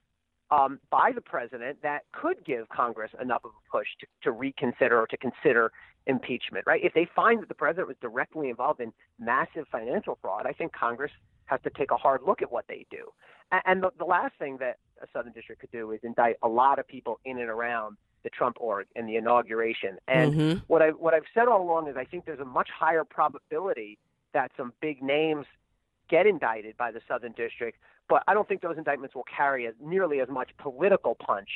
[0.51, 5.01] um, by the president that could give Congress enough of a push to, to reconsider
[5.01, 5.73] or to consider
[6.07, 6.83] impeachment, right?
[6.83, 10.73] If they find that the president was directly involved in massive financial fraud, I think
[10.73, 11.13] Congress
[11.47, 13.13] has to take a hard look at what they do.
[13.53, 16.49] And, and the, the last thing that a Southern District could do is indict a
[16.49, 19.97] lot of people in and around the Trump org and the inauguration.
[20.09, 20.59] And mm-hmm.
[20.67, 23.99] what I what I've said all along is I think there's a much higher probability
[24.33, 25.47] that some big names
[26.11, 29.75] get indicted by the Southern District, but I don't think those indictments will carry as
[29.81, 31.49] nearly as much political punch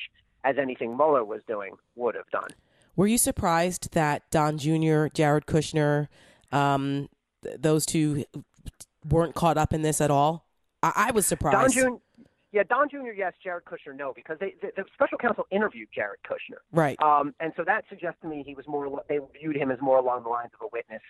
[0.44, 2.48] as anything Mueller was doing would have done.
[2.96, 6.08] Were you surprised that Don Jr., Jared Kushner,
[6.52, 7.08] um,
[7.42, 8.24] th- those two
[9.08, 10.46] weren't caught up in this at all?
[10.82, 11.74] I, I was surprised.
[11.74, 11.96] Don Jr.
[12.52, 13.10] Yeah, Don Jr.
[13.16, 16.96] Yes, Jared Kushner no, because they, the, the special counsel interviewed Jared Kushner, right?
[17.02, 19.02] Um, and so that suggests to me he was more.
[19.08, 21.02] They viewed him as more along the lines of a witness,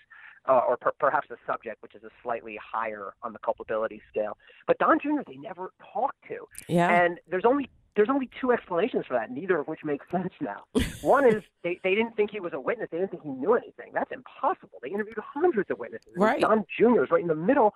[0.49, 4.37] uh, or per, perhaps a subject, which is a slightly higher on the culpability scale.
[4.67, 5.23] But Don Jr.
[5.27, 6.47] they never talked to.
[6.69, 6.89] Yeah.
[6.89, 10.65] And there's only there's only two explanations for that, neither of which makes sense now.
[11.03, 12.89] One is they, they didn't think he was a witness.
[12.91, 13.93] They didn't think he knew anything.
[13.93, 14.79] That's impossible.
[14.83, 16.13] They interviewed hundreds of witnesses.
[16.17, 16.41] Right.
[16.41, 17.05] Don Jr.
[17.05, 17.75] is right in the middle.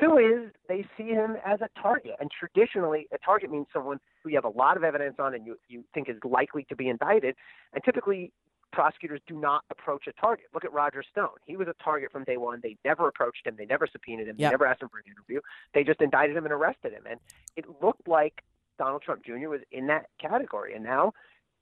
[0.00, 2.14] Two is they see him as a target.
[2.18, 5.46] And traditionally, a target means someone who you have a lot of evidence on and
[5.46, 7.36] you, you think is likely to be indicted.
[7.72, 8.32] And typically,
[8.72, 10.46] prosecutors do not approach a target.
[10.52, 11.36] Look at Roger Stone.
[11.46, 12.60] He was a target from day one.
[12.62, 13.54] They never approached him.
[13.56, 14.36] They never subpoenaed him.
[14.38, 14.50] Yep.
[14.50, 15.40] They never asked him for an interview.
[15.74, 17.04] They just indicted him and arrested him.
[17.08, 17.20] And
[17.56, 18.42] it looked like
[18.78, 19.48] Donald Trump Jr.
[19.48, 20.74] was in that category.
[20.74, 21.12] And now,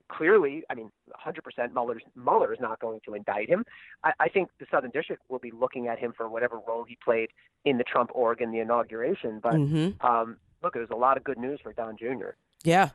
[0.08, 0.90] clearly, I mean,
[1.24, 3.64] 100% Mueller's, Mueller is not going to indict him.
[4.02, 6.98] I, I think the Southern District will be looking at him for whatever role he
[7.04, 7.30] played
[7.64, 9.40] in the Trump org in the inauguration.
[9.42, 10.04] But mm-hmm.
[10.04, 12.30] um, look, there's a lot of good news for Don Jr.
[12.64, 12.90] Yeah.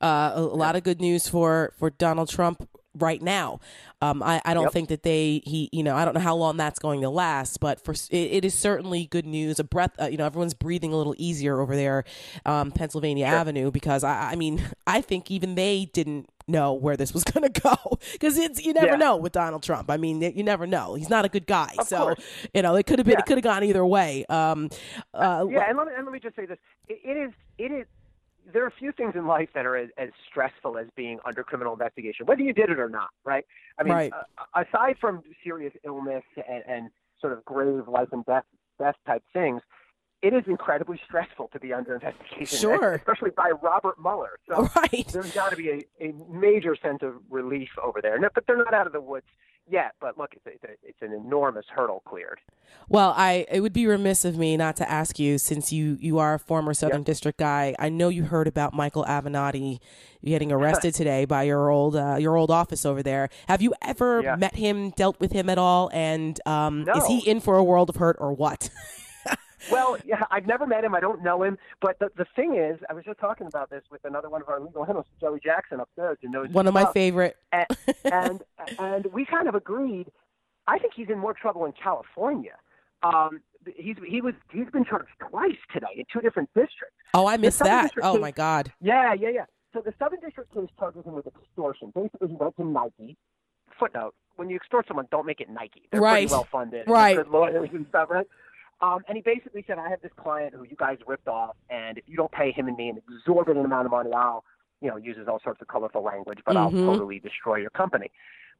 [0.00, 3.60] Uh, a, a lot of good news for, for Donald Trump right now.
[4.00, 4.72] Um, I, I don't yep.
[4.72, 7.60] think that they he you know I don't know how long that's going to last,
[7.60, 9.58] but for it, it is certainly good news.
[9.58, 12.04] A breath, uh, you know, everyone's breathing a little easier over there,
[12.44, 13.36] um, Pennsylvania sure.
[13.36, 17.50] Avenue, because I, I mean I think even they didn't know where this was going
[17.50, 17.74] to go
[18.12, 18.96] because it's you never Yeah.
[18.96, 19.90] know with Donald Trump.
[19.90, 20.94] I mean, you never know.
[20.94, 22.20] He's not a good guy, Of so course.
[22.52, 23.20] you know it could have been Yeah.
[23.20, 24.26] it could have gone either way.
[24.28, 24.68] Um,
[25.14, 27.72] uh, yeah, and let, me, and let me just say this: it, it is, it
[27.72, 27.86] is.
[28.52, 31.42] There are a few things in life that are as, as stressful as being under
[31.42, 33.44] criminal investigation, whether you did it or not, right?
[33.78, 34.12] I mean, Right.
[34.12, 36.90] uh, aside from serious illness and, and
[37.20, 38.44] sort of grave life and death,
[38.78, 39.62] death type things,
[40.24, 42.94] it is incredibly stressful to be under investigation, Sure.
[42.94, 44.38] especially by Robert Mueller.
[44.48, 45.06] So right.
[45.12, 48.18] there's got to be a, a major sense of relief over there.
[48.18, 49.26] No, but they're not out of the woods
[49.70, 49.92] yet.
[50.00, 52.40] But look, it's, a, it's an enormous hurdle cleared.
[52.88, 56.18] Well, I it would be remiss of me not to ask you since you you
[56.18, 57.06] are a former Southern Yep.
[57.06, 57.74] District guy.
[57.78, 59.78] I know you heard about Michael Avenatti
[60.24, 63.28] getting arrested today by your old uh, your old office over there.
[63.48, 64.36] Have you ever Yeah.
[64.36, 65.90] met him, dealt with him at all?
[65.92, 68.70] And um, is he in for a world of hurt or what?
[69.70, 70.94] Well, yeah, I've never met him.
[70.94, 71.58] I don't know him.
[71.80, 74.48] But the, the thing is, I was just talking about this with another one of
[74.48, 77.36] our legal analysts, Joey Jackson, upstairs, who knows One of my favorite.
[77.52, 77.66] and,
[78.04, 78.42] and
[78.78, 80.06] and we kind of agreed.
[80.66, 82.54] I think he's in more trouble in California.
[83.02, 83.40] Um,
[83.76, 86.96] he's he was he's been charged twice today in two different districts.
[87.12, 87.90] Oh, I missed that.
[88.02, 88.72] Oh case- my God.
[88.80, 89.44] Yeah, yeah, yeah.
[89.74, 91.92] So the Southern District case charges him with extortion.
[91.94, 93.16] Basically, he went to Nike.
[93.78, 95.88] Footnote: When you extort someone, don't make it Nike.
[95.90, 96.20] They're Right.
[96.28, 96.88] pretty well funded.
[96.88, 97.16] Right.
[97.16, 98.26] Good lawyers and stuff, right?
[98.84, 101.96] Um, and he basically said, "I have this client who you guys ripped off, and
[101.96, 104.44] if you don't pay him and me an exorbitant amount of money, I'll,
[104.82, 106.58] you know, uses all sorts of colorful language, but Mhm.
[106.58, 108.10] I'll totally destroy your company."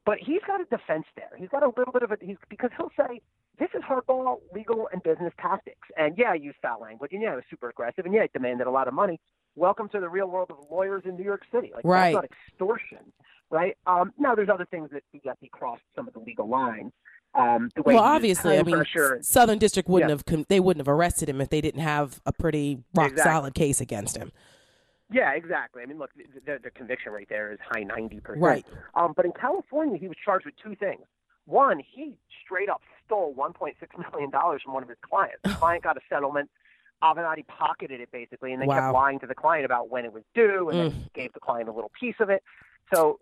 [0.03, 1.31] But he's got a defense there.
[1.37, 3.21] He's got a little bit of a he's because he'll say,
[3.57, 7.33] "This is hardball legal and business tactics." And yeah, I used foul language, and yeah,
[7.33, 9.19] I was super aggressive, and yeah, I demanded a lot of money.
[9.55, 11.71] Welcome to the real world of lawyers in New York City.
[11.73, 12.13] Like Right.
[12.13, 13.13] that's not extortion,
[13.51, 13.77] right?
[13.85, 16.93] Um, now there's other things that he he crossed some of the legal lines.
[17.35, 19.17] Um, the way Well, obviously, I mean, pressure.
[19.17, 20.37] S- Southern District wouldn't Yeah.
[20.37, 23.31] have they wouldn't have arrested him if they didn't have a pretty rock Exactly.
[23.31, 24.31] solid case against him.
[25.11, 25.83] Yeah, exactly.
[25.83, 26.23] I mean, look, the,
[26.53, 28.21] the, the conviction rate there is high 90%.
[28.37, 28.65] Right.
[28.95, 31.01] Um, but in California, he was charged with two things.
[31.45, 33.73] One, he straight up stole $1.6
[34.11, 35.37] million from one of his clients.
[35.43, 36.49] The client got a settlement.
[37.03, 38.79] Avenatti pocketed it basically, and then Wow.
[38.79, 41.67] kept lying to the client about when it was due, and then gave the client
[41.69, 42.41] a little piece of it.
[42.93, 43.19] So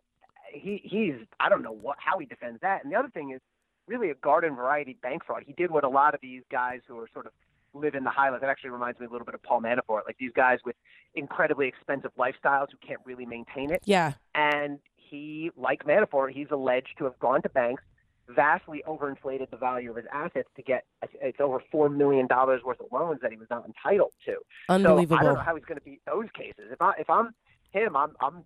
[0.53, 2.83] he he's I don't know what how he defends that.
[2.83, 3.41] And the other thing is
[3.87, 5.43] really a garden variety bank fraud.
[5.45, 7.33] He did what a lot of these guys who are sort of
[7.73, 8.43] live in the highlights.
[8.43, 10.75] It actually reminds me a little bit of Paul Manafort, like these guys with
[11.15, 13.81] incredibly expensive lifestyles who can't really maintain it.
[13.85, 14.13] Yeah.
[14.35, 17.83] And he, like Manafort, he's alleged to have gone to banks,
[18.27, 20.85] vastly overinflated the value of his assets to get
[21.21, 24.37] it's over four million dollars worth of loans that he was not entitled to.
[24.69, 26.71] So I don't know how he's going to beat those cases.
[26.71, 27.33] If I if I'm
[27.71, 28.43] him, I'm I'm.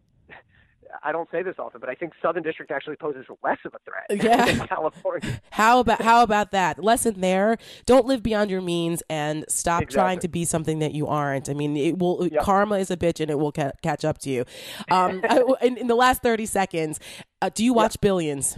[1.04, 3.80] I don't say this often, but I think Southern District actually poses less of a
[3.80, 4.46] threat Yeah.
[4.46, 5.42] than California.
[5.52, 7.58] How about how about that lesson there?
[7.86, 9.96] Don't live beyond your means and stop Exactly.
[9.96, 11.50] trying to be something that you aren't.
[11.50, 12.42] I mean, it will Yep.
[12.44, 14.46] karma is a bitch and it will ca- catch up to you.
[14.92, 15.24] Um,
[15.62, 17.00] in, in the last thirty seconds,
[17.42, 18.58] uh, do you watch Billions?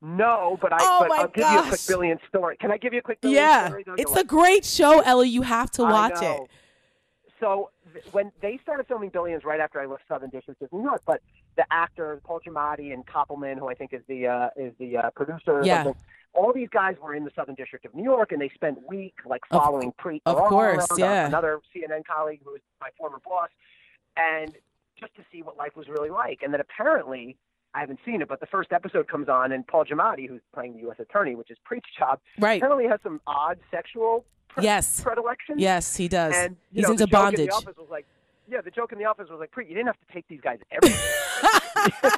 [0.00, 1.86] No, but I Oh but I'll give you a quick gosh.
[1.88, 2.56] billion story.
[2.56, 3.84] Can I give you a quick billion Yeah, story?
[3.96, 5.28] it's a great show, Elie.
[5.28, 6.40] You have to watch it.
[7.40, 7.70] So
[8.12, 11.20] when they started filming Billions right after I left Southern District of New York, but
[11.56, 15.10] the actor Paul Giamatti and Koppelman, who I think is the uh, is the uh,
[15.10, 15.84] producer, Yeah.
[15.84, 16.02] something,
[16.34, 19.24] all these guys were in the Southern District of New York, and they spent weeks
[19.26, 20.22] like Of- following Preet.
[20.26, 21.26] of course, yeah.
[21.26, 23.48] Another CNN colleague who was my former boss,
[24.16, 24.54] and
[24.98, 26.42] just to see what life was really like.
[26.42, 27.36] And then apparently.
[27.74, 30.72] I haven't seen it, but the first episode comes on, and Paul Giamatti, who's playing
[30.74, 30.96] the U.S.
[30.98, 32.60] attorney, which is Preet's job, Right.
[32.62, 35.00] apparently has some odd sexual pre- Yes.
[35.02, 35.60] predilections.
[35.60, 36.34] Yes, he does.
[36.34, 37.40] And He's know, into bondage.
[37.40, 38.06] In the office was like,
[38.50, 40.40] yeah, the joke in the office was like, "Preet, you didn't have to take these
[40.40, 40.98] guys everywhere."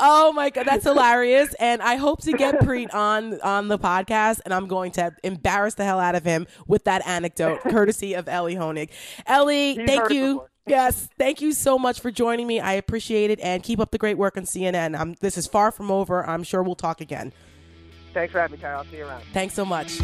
[0.00, 1.54] oh my god, that's hilarious!
[1.54, 5.74] And I hope to get Preet on on the podcast, and I'm going to embarrass
[5.76, 8.90] the hell out of him with that anecdote, courtesy of Elie Honig.
[9.26, 10.34] Elie, He's thank you.
[10.34, 10.50] before.
[10.66, 12.58] Yes, thank you so much for joining me.
[12.58, 14.98] I appreciate it, and keep up the great work on CNN.
[14.98, 16.26] I'm, this is far from over.
[16.26, 17.32] I'm sure we'll talk again.
[18.14, 18.76] Thanks for having me, Tyler.
[18.76, 19.24] I'll see you around.
[19.32, 20.00] Thanks so much.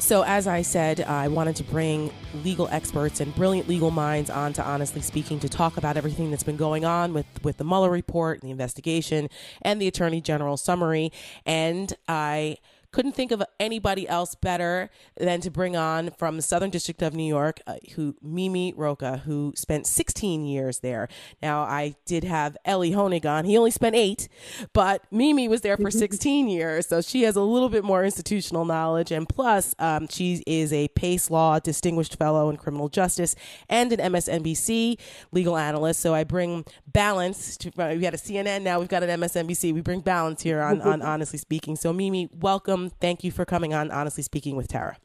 [0.00, 2.12] So, as I said, I wanted to bring
[2.44, 6.44] legal experts and brilliant legal minds on to Honestly Speaking to talk about everything that's
[6.44, 9.28] been going on with, with the Mueller report, the investigation,
[9.62, 11.12] and the Attorney General summary.
[11.44, 12.58] And I
[12.92, 17.14] couldn't think of anybody else better than to bring on from the Southern District of
[17.14, 21.08] New York, uh, who Mimi Rocah, who spent 16 years there.
[21.42, 23.44] Now, I did have Elie Honig on.
[23.44, 24.28] He only spent eight,
[24.72, 28.64] but Mimi was there for 16 years, so she has a little bit more institutional
[28.64, 29.10] knowledge.
[29.10, 33.34] And plus, um, she is a Pace Law Distinguished Fellow in Criminal Justice
[33.68, 34.98] and an MSNBC
[35.32, 36.00] legal analyst.
[36.00, 37.56] So I bring balance.
[37.58, 39.72] To, uh, we had a CNN, now we've got an MSNBC.
[39.72, 41.76] We bring balance here on, on Honestly Speaking.
[41.76, 42.75] So Mimi, welcome.
[43.00, 44.96] Thank you for coming on Honestly Speaking with Tara.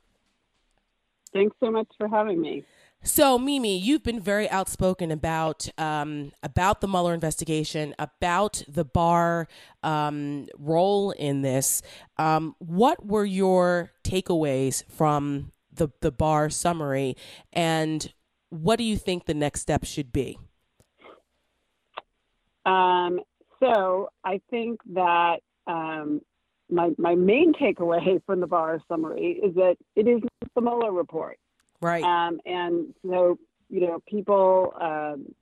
[1.33, 2.65] Thanks so much for having me.
[3.03, 9.47] So, Mimi, you've been very outspoken about um, about the Mueller investigation, about the Barr
[9.81, 11.81] um, role in this.
[12.17, 17.17] Um, what were your takeaways from the the Barr summary,
[17.51, 18.13] and
[18.49, 20.37] what do you think the next step should be?
[22.67, 23.21] Um,
[23.59, 26.21] so, I think that um,
[26.71, 30.21] my my main takeaway from the Barr summary is that it is
[30.55, 31.37] the Mueller report.
[31.81, 32.03] Right.
[32.03, 35.33] Um, and so, you know, people, um,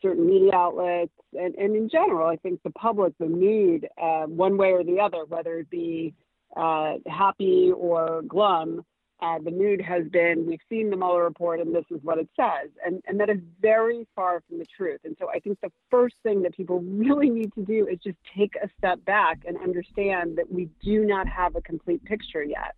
[0.00, 4.56] certain media outlets, and, and in general, I think the public, the mood, uh, one
[4.56, 6.14] way or the other, whether it be
[6.56, 8.84] uh, happy or glum,
[9.22, 12.28] uh, the mood has been we've seen the Mueller report and this is what it
[12.36, 12.70] says.
[12.84, 15.00] And, and that is very far from the truth.
[15.04, 18.18] And so I think the first thing that people really need to do is just
[18.36, 22.74] take a step back and understand that we do not have a complete picture yet.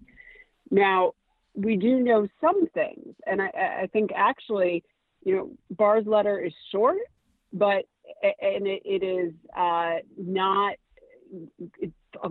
[0.71, 1.13] Now,
[1.55, 4.83] we do know some things, and I, I think actually,
[5.25, 6.99] you know, Barr's letter is short,
[7.53, 7.85] but
[8.23, 10.75] and it, it is uh, not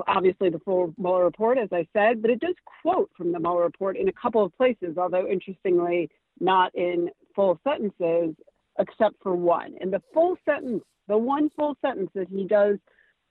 [0.07, 3.63] obviously the full Mueller report, as I said, but it does quote from the Mueller
[3.63, 6.09] report in a couple of places, although interestingly,
[6.39, 8.35] not in full sentences,
[8.79, 9.75] except for one.
[9.81, 12.77] And the full sentence, the one full sentence that he does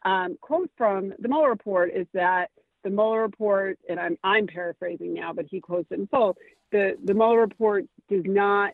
[0.04, 2.48] um, quote from the Mueller report is that
[2.84, 6.36] the Mueller report, and I'm, I'm paraphrasing now, but he quotes it in full.
[6.72, 8.72] The, the Mueller report does not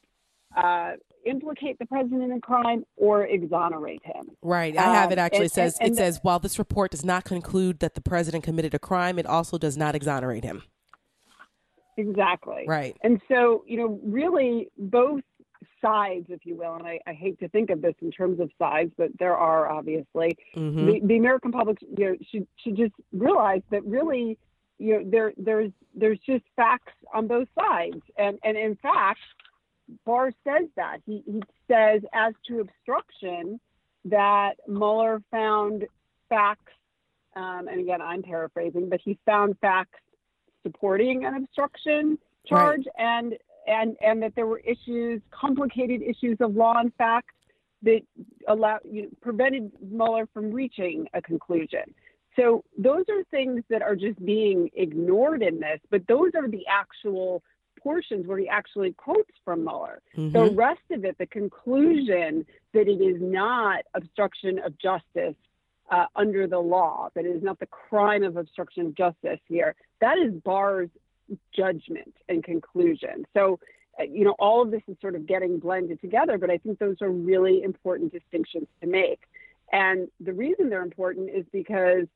[0.56, 0.92] uh,
[1.28, 4.30] implicate the president in crime or exonerate him.
[4.42, 4.76] Right.
[4.76, 7.04] I have it um, actually um, says and, and, it says while this report does
[7.04, 10.62] not conclude that the president committed a crime, it also does not exonerate him.
[11.96, 12.64] Exactly.
[12.66, 12.96] Right.
[13.02, 15.22] And so, you know, really both
[15.82, 18.50] sides, if you will, and I, I, hate to think of this in terms of
[18.58, 20.86] sides, but there are obviously mm-hmm.
[20.86, 24.38] the, the, American public you know, should should just realize that really,
[24.78, 29.20] you know, there there's there's just facts on both sides, and and in fact,
[30.04, 33.60] Barr says that he he says as to obstruction
[34.04, 35.86] that Mueller found
[36.28, 36.72] facts,
[37.36, 40.00] um, and again I'm paraphrasing, but he found facts
[40.62, 43.18] supporting an obstruction charge right.
[43.18, 43.34] and
[43.66, 47.30] and and that there were issues, complicated issues of law and fact
[47.82, 48.00] that
[48.48, 51.94] allowed you know, prevented Mueller from reaching a conclusion.
[52.36, 56.64] So those are things that are just being ignored in this, but those are the
[56.68, 57.42] actual
[57.82, 60.00] portions where he actually quotes from Mueller.
[60.16, 60.32] Mm-hmm.
[60.32, 65.34] The rest of it, the conclusion that it is not obstruction of justice
[65.90, 69.74] uh, under the law, that it is not the crime of obstruction of justice here,
[70.00, 70.90] that is Barr's
[71.54, 73.26] judgment and conclusion.
[73.34, 73.58] So,
[73.98, 76.78] uh, you know, all of this is sort of getting blended together, but I think
[76.78, 79.20] those are really important distinctions to make.
[79.72, 82.06] And the reason they're important is because,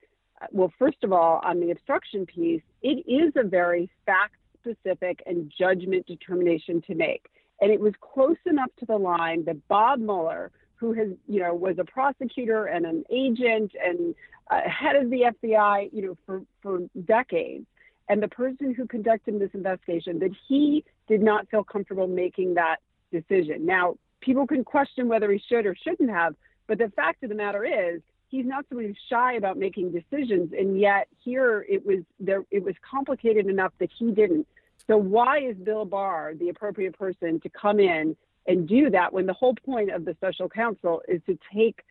[0.41, 5.23] uh, well, first of all, on the obstruction piece, it is a very fact specific
[5.27, 7.27] and judgment determination to make.
[7.61, 11.55] And it was close enough to the line that Bob Mueller, who has, you know,
[11.55, 14.15] was a prosecutor and an agent and
[14.51, 17.67] uh, head of the FBI, you know, for, for decades,
[18.09, 22.77] and the person who conducted this investigation that he did not feel comfortable making that
[23.13, 23.65] decision.
[23.65, 26.35] Now, people can question whether he should or shouldn't have,
[26.67, 28.03] but the fact of the matter is
[28.33, 32.65] he's not someone who's shy about making decisions, and yet here it was there it
[32.65, 34.49] was complicated enough that he didn't.
[34.89, 38.17] So why is Bill Barr the appropriate person to come in
[38.49, 41.83] and do that when the whole point of the special counsel is to take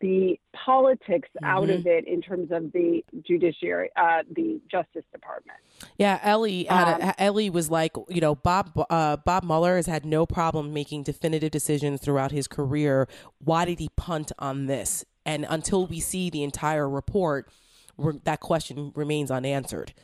[0.00, 1.44] the politics mm-hmm.
[1.44, 5.58] out of it in terms of the judiciary, uh, the Justice Department.
[5.98, 10.06] Yeah, Elie um, a, Elie was like, you know, Bob uh, Bob Mueller has had
[10.06, 13.06] no problem making definitive decisions throughout his career.
[13.44, 15.04] Why did he punt on this?
[15.30, 17.52] And until we see the entire report,
[18.24, 19.94] that question remains unanswered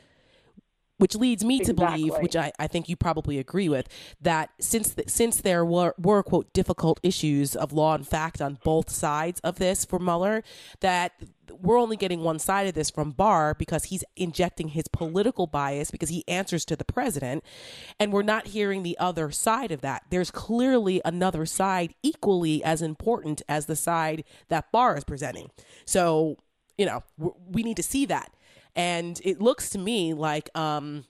[0.99, 1.75] which leads me exactly.
[1.75, 3.89] to believe, which I, I think you probably agree with,
[4.21, 8.59] that since the, since there were, were quote difficult issues of law and fact on
[8.65, 10.43] both sides of this for Mueller,
[10.81, 11.13] that
[11.61, 15.91] we're only getting one side of this from Barr because he's injecting his political bias
[15.91, 17.45] because he answers to the president,
[18.01, 20.03] and we're not hearing the other side of that.
[20.11, 25.51] There's clearly another side equally as important as the side that Barr is presenting.
[25.85, 26.37] So
[26.77, 28.33] you know we need to see that
[28.77, 31.07] and it looks to me like um,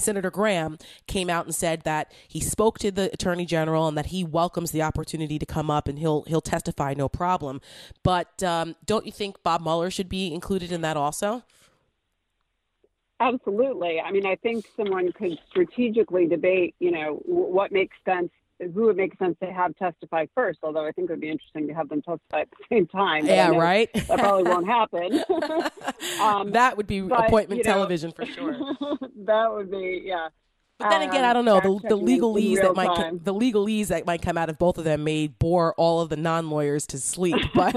[0.00, 4.06] Senator Graham came out and said that he spoke to the attorney general and that
[4.06, 7.60] he welcomes the opportunity to come up and he'll he'll testify no problem.
[8.02, 11.44] But um, don't you think Bob Mueller should be included in that also?
[13.20, 14.00] Absolutely.
[14.00, 18.30] I mean, I think someone could strategically debate, you know, what makes sense
[18.60, 20.60] who would make sense to have testify first.
[20.62, 23.26] Although I think it would be interesting to have them testify at the same time.
[23.26, 23.92] Yeah, right.
[23.92, 25.24] that probably won't happen.
[26.20, 28.52] um, that would be but, appointment you know, television for sure.
[29.24, 30.28] that would be yeah.
[30.78, 33.20] But then again, um, I don't know the, the legalese that might time.
[33.22, 36.16] the legalese that might come out of both of them may bore all of the
[36.16, 37.36] non lawyers to sleep.
[37.54, 37.74] But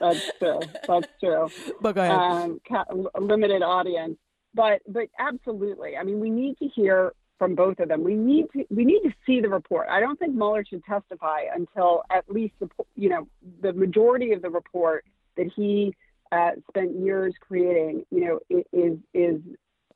[0.00, 0.60] that's true.
[0.88, 1.48] That's true.
[1.80, 2.58] But go ahead.
[2.90, 4.16] Um, limited audience,
[4.54, 5.96] but but absolutely.
[5.96, 8.04] I mean, we need to hear from both of them.
[8.04, 9.88] We need to we need to see the report.
[9.88, 13.26] I don't think Mueller should testify until at least the you know
[13.62, 15.06] the majority of the report
[15.38, 15.94] that he
[16.30, 19.40] uh, spent years creating, you know, is is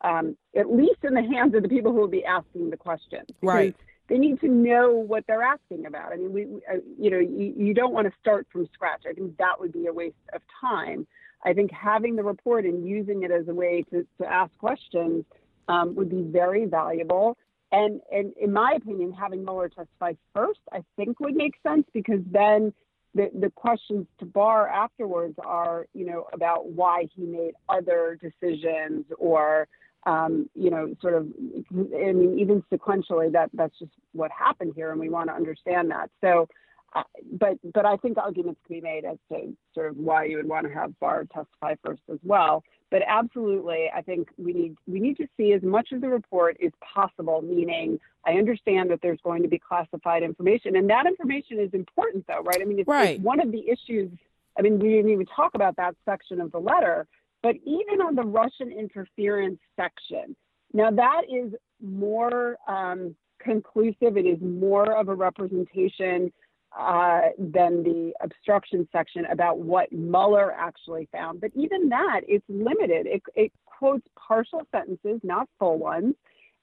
[0.01, 3.29] um, at least in the hands of the people who will be asking the questions.
[3.43, 3.77] Right.
[4.09, 6.13] They need to know what they're asking about.
[6.13, 9.03] I mean, we, we uh, you know, you, you don't want to start from scratch.
[9.09, 11.07] I think that would be a waste of time.
[11.45, 15.27] I think having the report and using it as a way to, to ask questions
[15.69, 17.37] um, would be very valuable.
[17.73, 22.21] And, and in my opinion, having Mueller testify first, I think would make sense because
[22.31, 22.73] then
[23.15, 29.07] the, the questions to Barr afterwards are, you know, about why he made other decisions
[29.19, 29.67] or
[30.07, 31.29] um, you know, sort of,
[31.73, 35.91] I mean, even sequentially, that that's just what happened here, and we want to understand
[35.91, 36.11] that.
[36.21, 36.49] So,
[36.95, 40.37] uh, but but I think arguments can be made as to sort of why you
[40.37, 42.63] would want to have Barr testify first as well.
[42.91, 46.57] But absolutely, I think we need we need to see as much of the report
[46.65, 47.43] as possible.
[47.43, 52.27] Meaning, I understand that there's going to be classified information, and that information is important,
[52.29, 52.61] though, right?
[52.61, 53.17] I mean, it's, right.
[53.17, 54.11] it's one of the issues.
[54.57, 57.09] I mean, we didn't even talk about that section of the letter
[57.45, 60.35] but even on the Russian interference section,
[60.73, 64.17] now that is more um, conclusive.
[64.17, 66.33] It is more of a representation
[66.79, 71.41] uh, than the obstruction section about what Mueller actually found.
[71.41, 73.07] But even that, it's limited.
[73.07, 76.15] It, it quotes partial sentences, not full ones.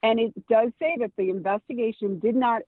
[0.03, 2.63] And it does say that the investigation did not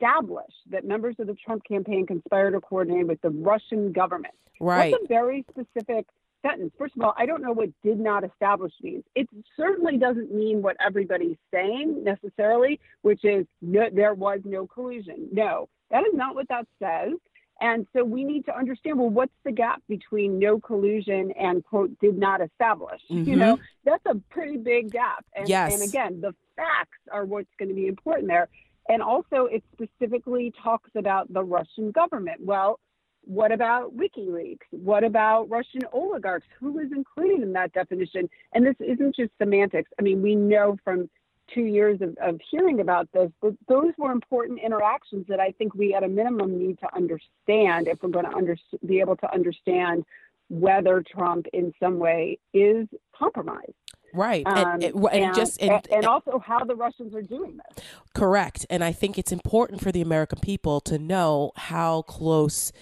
[0.00, 4.34] establish that members of the Trump campaign conspired or coordinated with the Russian government.
[4.60, 4.90] Right.
[4.90, 6.06] That's a very specific
[6.42, 6.72] sentence.
[6.78, 9.04] First of all, I don't know what did not establish means.
[9.14, 15.28] It certainly doesn't mean what everybody's saying necessarily, which is no, there was no collusion.
[15.32, 17.14] No, that is not what that says.
[17.60, 21.98] And so we need to understand well, what's the gap between no collusion and quote
[21.98, 23.00] did not establish?
[23.10, 23.28] Mm-hmm.
[23.28, 25.24] You know, that's a pretty big gap.
[25.34, 25.74] And, yes.
[25.74, 28.48] and again, the facts are what's going to be important there.
[28.88, 32.40] And also, it specifically talks about the Russian government.
[32.40, 32.78] Well,
[33.22, 34.58] what about WikiLeaks?
[34.70, 36.46] What about Russian oligarchs?
[36.60, 38.30] Who is included in that definition?
[38.54, 39.90] And this isn't just semantics.
[39.98, 41.10] I mean, we know from
[41.52, 45.74] two years of, of hearing about this, but those were important interactions that I think
[45.74, 48.56] we, at a minimum, need to understand if we're going to under,
[48.86, 50.04] be able to understand
[50.48, 53.74] whether Trump, in some way, is compromised.
[54.14, 54.46] Right.
[54.46, 57.84] Um, and, and, and, just and, and, also how the Russians are doing this.
[58.14, 58.64] Correct.
[58.70, 62.72] And I think it's important for the American people to know how close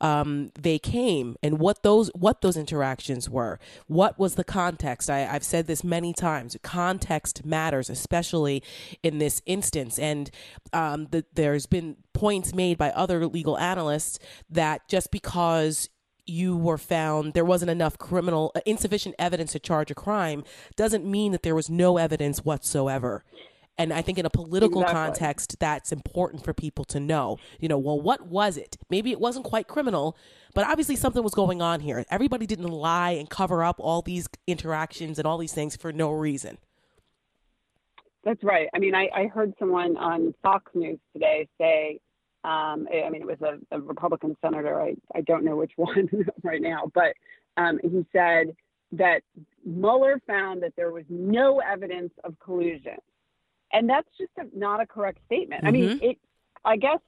[0.00, 3.58] um, they came and what those what those interactions were.
[3.86, 5.08] What was the context?
[5.08, 6.56] I, I've said this many times.
[6.62, 8.62] Context matters, especially
[9.02, 9.98] in this instance.
[9.98, 10.30] And
[10.72, 14.18] um, the, there's been points made by other legal analysts
[14.50, 15.88] that just because
[16.26, 20.42] you were found there wasn't enough criminal uh, insufficient evidence to charge a crime
[20.74, 23.22] doesn't mean that there was no evidence whatsoever
[23.78, 25.02] and I think in a political exactly.
[25.02, 27.38] context, that's important for people to know.
[27.60, 28.76] You know, well, what was it?
[28.88, 30.16] Maybe it wasn't quite criminal,
[30.54, 32.04] but obviously something was going on here.
[32.10, 36.10] Everybody didn't lie and cover up all these interactions and all these things for no
[36.10, 36.58] reason.
[38.24, 38.68] That's right.
[38.74, 42.00] I mean, I, I heard someone on Fox News today say,
[42.44, 44.80] um, I mean, it was a, a, Republican senator.
[44.80, 46.08] I, I don't know which one
[46.42, 47.12] right now, but
[47.56, 48.56] um, he said
[48.92, 49.20] that
[49.64, 52.98] Mueller found that there was no evidence of collusion
[53.72, 55.62] and that's just a, not a correct statement.
[55.62, 55.68] Mm-hmm.
[55.68, 56.04] I mean, mm-hmm.
[56.04, 56.18] it,
[56.64, 57.00] I guess,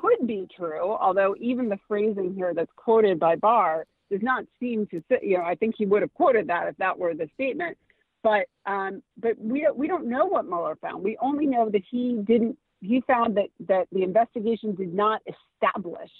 [0.00, 4.86] could be true, although even the phrasing here that's quoted by Barr does not seem
[4.88, 5.02] to.
[5.22, 7.76] You know, I think he would have quoted that if that were the statement.
[8.22, 11.04] But um, but we don't, we don't know what Mueller found.
[11.04, 12.58] We only know that he didn't.
[12.80, 16.10] He found that that the investigation did not establish,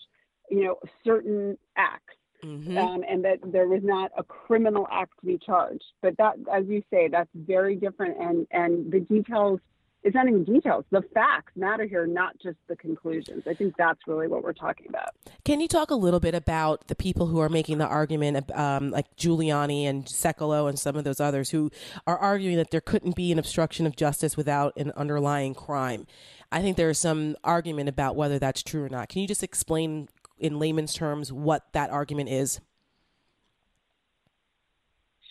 [0.51, 2.15] you know, certain acts.
[2.45, 2.77] Mm-hmm.
[2.77, 5.83] Um, and that there was not a criminal act to be charged.
[6.03, 9.59] But that, as you say, that's very different, and and the details
[10.03, 10.85] it's not even details.
[10.91, 13.43] The facts matter here, not just the conclusions.
[13.47, 15.11] I think that's really what we're talking about.
[15.45, 18.91] Can you talk a little bit about the people who are making the argument, um,
[18.91, 21.71] like Giuliani and Sekulow and some of those others who
[22.07, 26.07] are arguing that there couldn't be an obstruction of justice without an underlying crime?
[26.53, 29.09] I think there's some argument about whether that's true or not.
[29.09, 30.09] Can you just explain
[30.39, 32.61] in layman's terms what that argument is?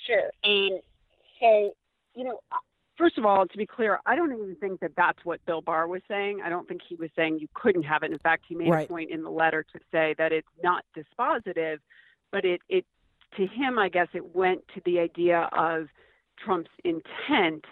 [0.05, 0.29] Sure.
[0.43, 0.81] And
[1.39, 1.73] so,
[2.13, 2.39] you know,
[2.97, 5.88] first of all, to be clear, I don't even think that that's what Bill Barr
[5.88, 6.41] was saying.
[6.43, 8.11] I don't think he was saying you couldn't have it.
[8.11, 8.85] In fact, he made right.
[8.85, 11.77] a point in the letter to say that it's not dispositive,
[12.31, 12.85] but it, it
[13.38, 15.88] to him, I guess, it went to the idea of
[16.43, 17.65] Trump's intent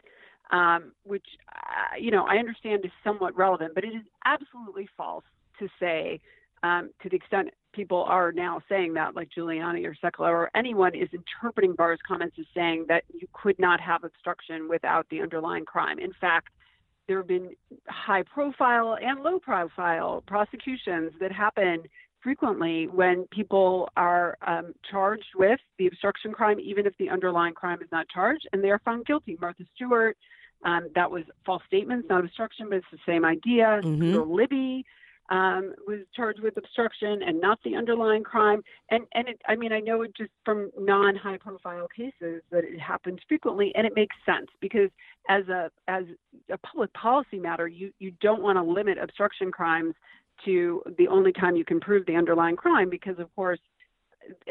[0.54, 5.26] um, which uh, you know I understand is somewhat relevant, but it is absolutely false
[5.60, 6.20] to say
[6.62, 10.96] um, to the extent people are now saying that, like Giuliani or Sekulow or anyone
[10.96, 15.66] is interpreting Barr's comments as saying that you could not have obstruction without the underlying
[15.66, 16.00] crime.
[16.00, 16.50] In fact,
[17.08, 17.50] there have been
[17.88, 21.84] high profile and low profile prosecutions that happen
[22.22, 27.82] frequently when people are um, charged with the obstruction crime, even if the underlying crime
[27.82, 29.38] is not charged, and they are found guilty.
[29.42, 30.18] Martha Stewart,
[30.64, 33.82] um, that was false statements, not obstruction, but it's the same idea.
[33.84, 34.32] Mm-hmm.
[34.32, 34.86] Libby
[35.34, 38.62] um, was charged with obstruction and not the underlying crime.
[38.92, 42.80] And and it, I mean, I know it just from non-high profile cases that it
[42.80, 44.92] happens frequently, and it makes sense because
[45.30, 46.04] as a as
[46.52, 49.96] a public policy matter, you you don't want to limit obstruction crimes
[50.46, 53.60] to the only time you can prove the underlying crime because of course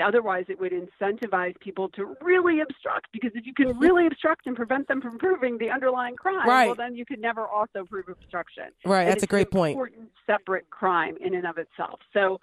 [0.03, 4.57] otherwise it would incentivize people to really obstruct because if you can really obstruct and
[4.57, 6.67] prevent them from proving the underlying crime right.
[6.67, 8.65] well then you could never also prove obstruction.
[8.85, 9.73] Right and that's a great point.
[9.73, 12.01] important separate crime in and of itself.
[12.13, 12.41] So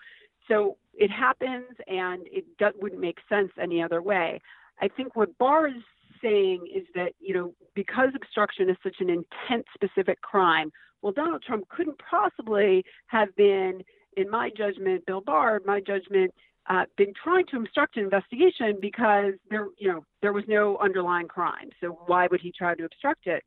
[0.48, 4.42] so it happens and it does, wouldn't make sense any other way.
[4.82, 5.84] I think what barr is
[6.22, 11.42] saying is that you know because obstruction is such an intent specific crime well donald
[11.44, 13.82] trump couldn't possibly have been
[14.18, 16.34] in my judgment bill barr my judgment
[16.70, 21.28] uh, been trying to obstruct an investigation because there, you know, there was no underlying
[21.28, 21.70] crime.
[21.82, 23.44] So why would he try to obstruct it?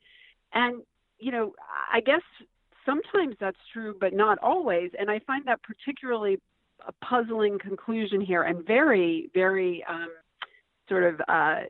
[0.52, 0.82] And
[1.18, 1.54] you know,
[1.92, 2.22] I guess
[2.84, 4.90] sometimes that's true, but not always.
[4.98, 6.38] And I find that particularly
[6.86, 10.08] a puzzling conclusion here, and very, very um,
[10.88, 11.60] sort of uh,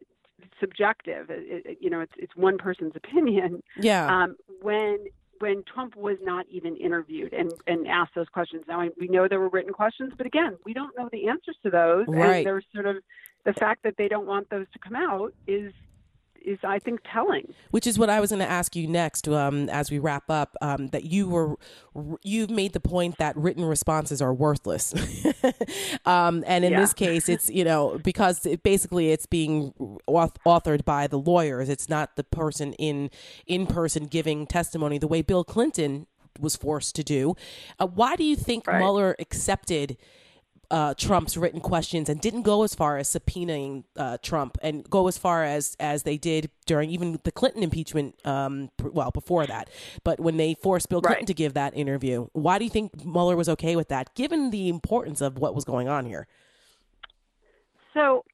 [0.59, 1.29] subjective.
[1.29, 3.63] It, it, you know, it's it's one person's opinion.
[3.79, 4.07] Yeah.
[4.07, 4.99] Um, when
[5.43, 8.63] when Trump was not even interviewed and, and asked those questions.
[8.69, 11.71] Now, we know there were written questions, but again, we don't know the answers to
[11.71, 12.05] those.
[12.07, 12.37] Right.
[12.37, 12.99] And there's sort of
[13.45, 15.73] the fact that they don't want those to come out is
[16.45, 17.55] is I think telling.
[17.71, 20.57] Which is what I was going to ask you next, um, as we wrap up.
[20.61, 21.57] Um, that you were
[22.23, 24.95] you've made the point that written responses are worthless,
[26.07, 26.81] um, and in yeah.
[26.81, 29.73] this case, it's you know because it, basically it's being
[30.09, 31.69] authored by the lawyers.
[31.69, 33.11] It's not the person in
[33.47, 36.07] in person giving testimony the way Bill Clinton
[36.41, 37.35] was forced to do.
[37.79, 38.79] Uh, why do you think right.
[38.79, 39.97] Mueller accepted?
[40.73, 45.07] Uh, Trump's written questions and didn't go as far as subpoenaing uh, Trump and go
[45.07, 48.15] as far as as they did during even the Clinton impeachment.
[48.27, 49.69] Um, well, before that,
[50.03, 51.27] but when they forced Bill Clinton right.
[51.27, 54.71] to give that interview, why do you think Mueller was okay with that, given the
[54.71, 56.27] importance of what was going on here?
[57.93, 58.25] So,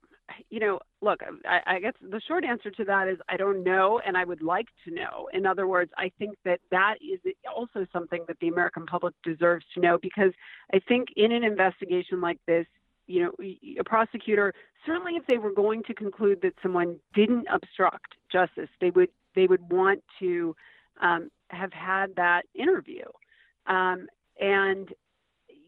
[0.51, 4.01] you know, look, I, I, guess the short answer to that is I don't know,
[4.05, 5.29] and I would like to know.
[5.33, 7.21] In other words, I think that that is
[7.55, 10.33] also something that the American public deserves to know because
[10.73, 12.67] I think in an investigation like this,
[13.07, 13.33] you know,
[13.79, 14.55] a prosecutor
[14.87, 19.47] certainly if they were going to conclude that someone didn't obstruct justice, they would they
[19.47, 20.55] would want to
[21.01, 23.05] um, have had that interview.
[23.67, 24.07] Um,
[24.41, 24.89] and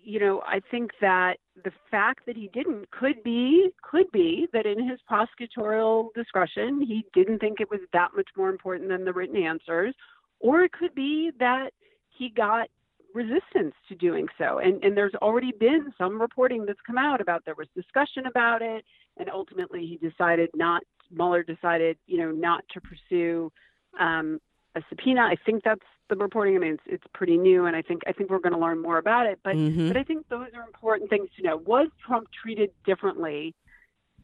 [0.03, 4.67] you know, I think that the fact that he didn't could be could be that
[4.67, 9.13] in his prosecutorial discretion he didn't think it was that much more important than the
[9.13, 9.95] written answers,
[10.39, 11.71] or it could be that
[12.11, 12.69] he got
[13.15, 14.59] resistance to doing so.
[14.59, 18.63] And and there's already been some reporting that's come out about there was discussion about
[18.63, 18.85] it,
[19.19, 20.83] and ultimately he decided not.
[21.13, 23.51] Mueller decided, you know, not to pursue
[23.99, 24.39] um,
[24.77, 25.23] a subpoena.
[25.23, 25.81] I think that's
[26.11, 26.57] the reporting.
[26.57, 28.81] I mean, it's, it's pretty new, and I think I think we're going to learn
[28.81, 29.41] more about it.
[29.43, 29.89] But mm-hmm.
[29.89, 31.57] but I think those are important things to know.
[31.57, 33.55] Was Trump treated differently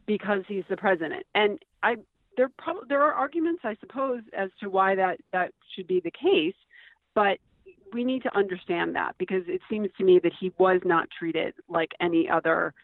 [0.07, 1.25] because he's the president?
[1.35, 1.97] And I
[2.37, 6.11] there probably there are arguments, I suppose, as to why that that should be the
[6.11, 6.55] case.
[7.15, 7.39] But
[7.93, 11.55] we need to understand that because it seems to me that he was not treated
[11.69, 12.75] like any other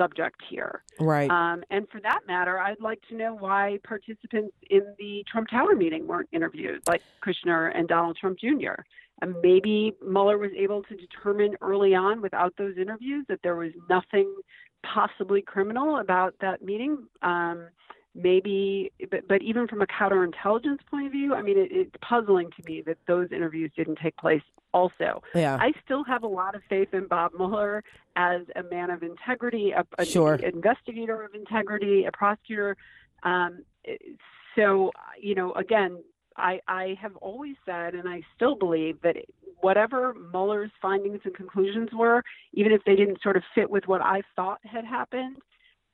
[0.00, 0.82] subject here.
[0.98, 1.30] Right.
[1.30, 5.74] Um, and for that matter, I'd like to know why participants in the Trump Tower
[5.74, 8.82] meeting weren't interviewed, like Kushner and Donald Trump Jr.
[9.22, 13.72] And maybe Mueller was able to determine early on, without those interviews, that there was
[13.90, 14.34] nothing
[14.82, 17.06] possibly criminal about that meeting.
[17.20, 17.68] Um,
[18.14, 22.50] maybe, but, but even from a counterintelligence point of view, I mean, it, it's puzzling
[22.56, 24.42] to me that those interviews didn't take place
[24.72, 25.22] also.
[25.34, 25.56] Yeah.
[25.60, 27.84] I still have a lot of faith in Bob Mueller
[28.16, 30.34] as a man of integrity, a, a sure.
[30.34, 32.76] investigator of integrity, a prosecutor.
[33.22, 33.64] Um,
[34.56, 36.02] so, you know, again,
[36.36, 39.16] I, I have always said, and I still believe that
[39.60, 42.22] whatever Mueller's findings and conclusions were,
[42.54, 45.36] even if they didn't sort of fit with what I thought had happened,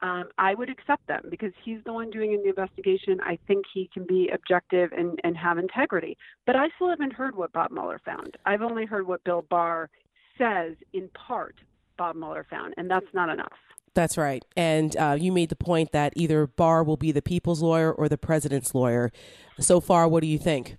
[0.03, 3.19] um, I would accept them because he's the one doing the investigation.
[3.23, 6.17] I think he can be objective and, and have integrity.
[6.45, 8.37] But I still haven't heard what Bob Mueller found.
[8.45, 9.89] I've only heard what Bill Barr
[10.37, 11.57] says in part
[11.97, 13.53] Bob Mueller found, and that's not enough.
[13.95, 14.45] That's right.
[14.55, 18.11] And uh, you made the point that either Barr will be the people's lawyer or
[18.11, 19.11] the president's lawyer.
[19.59, 20.77] So far, what do you think?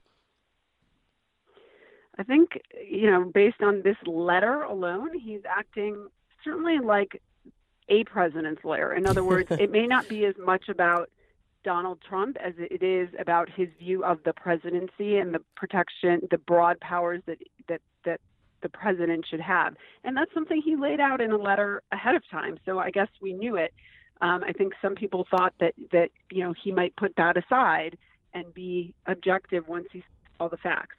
[2.19, 6.07] I think, you know, based on this letter alone, he's acting
[6.44, 7.22] certainly like
[7.89, 8.93] a president's lawyer.
[8.93, 11.09] In other words, it may not be as much about
[11.64, 16.38] Donald Trump as it is about his view of the presidency and the protection, the
[16.38, 18.22] broad powers that that that
[18.61, 19.76] the president should have.
[20.03, 22.57] And that's something he laid out in a letter ahead of time.
[22.65, 23.73] So I guess we knew it.
[24.22, 27.97] Um, I think some people thought that that you know he might put that aside
[28.34, 30.05] and be objective once he saw
[30.39, 30.95] all the facts.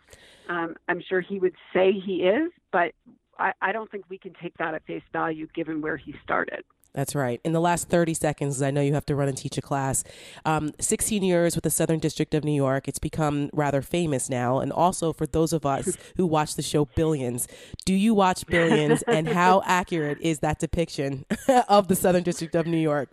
[0.48, 2.92] Um, I'm sure he would say he is, but
[3.38, 6.64] I, I don't think we can take that at face value given where he started.
[6.98, 7.40] That's right.
[7.44, 10.02] In the last 30 seconds, I know you have to run and teach a class.
[10.44, 12.88] Um, 16 years with the Southern District of New York.
[12.88, 14.58] It's become rather famous now.
[14.58, 17.46] And also for those of us who watch the show Billions,
[17.84, 21.24] do you watch Billions and how accurate is that depiction
[21.68, 23.10] of the Southern District of New York?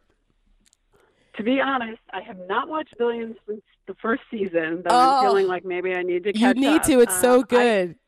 [1.37, 5.25] To be honest, I have not watched Billions since the first season, but oh, I'm
[5.25, 6.83] feeling like maybe I need to You need up.
[6.85, 7.01] to.
[7.01, 7.91] It's um, so good.
[7.91, 8.04] I,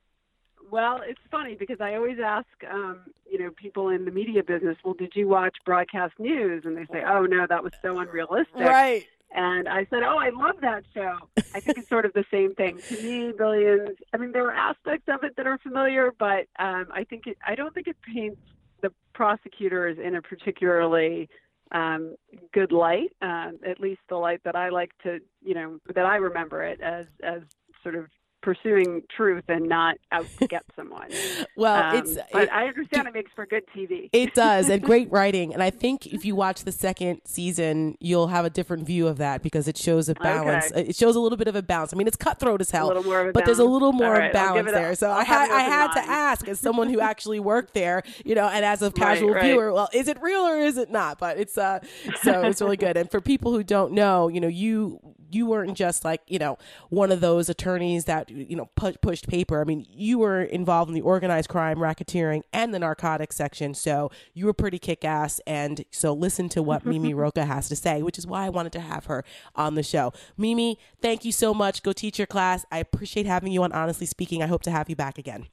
[0.69, 4.77] well, it's funny because I always ask, um, you know, people in the media business,
[4.83, 6.63] well, did you watch broadcast news?
[6.65, 8.55] And they say, oh, no, that was so unrealistic.
[8.55, 9.05] Right.
[9.31, 11.17] And I said, oh, I love that show.
[11.53, 12.79] I think it's sort of the same thing.
[12.87, 16.87] To me, Billions, I mean, there are aspects of it that are familiar, but um,
[16.91, 18.41] I think it, I don't think it paints
[18.81, 21.29] the prosecutors in a particularly
[21.71, 22.15] um,
[22.53, 26.15] good light, uh, at least the light that I like to, you know, that I
[26.15, 27.41] remember it as, as
[27.83, 28.05] sort of
[28.47, 31.09] pursuing truth and not out to get someone.
[31.57, 34.09] well, um, it's but it, I understand it makes for good TV.
[34.13, 35.53] it does, and great writing.
[35.53, 39.17] And I think if you watch the second season, you'll have a different view of
[39.17, 40.71] that because it shows a balance.
[40.71, 40.87] Okay.
[40.87, 41.93] It shows a little bit of a balance.
[41.93, 43.45] I mean, it's cutthroat as hell, but balance.
[43.45, 44.95] there's a little more right, balance there.
[44.95, 48.33] So I'll I had I had to ask as someone who actually worked there, you
[48.33, 49.51] know, and as a casual right, right.
[49.51, 51.19] viewer, well, is it real or is it not?
[51.19, 51.79] But it's uh,
[52.21, 52.95] so it's really good.
[52.95, 56.57] And for people who don't know, you know, you you weren't just like you know
[56.89, 59.61] one of those attorneys that you know pu- pushed paper.
[59.61, 63.73] I mean, you were involved in the organized crime, racketeering, and the narcotics section.
[63.73, 65.39] So you were pretty kick ass.
[65.45, 68.73] And so listen to what Mimi Rocah has to say, which is why I wanted
[68.73, 69.23] to have her
[69.55, 70.13] on the show.
[70.37, 71.83] Mimi, thank you so much.
[71.83, 72.65] Go teach your class.
[72.71, 73.71] I appreciate having you on.
[73.71, 75.47] Honestly speaking, I hope to have you back again.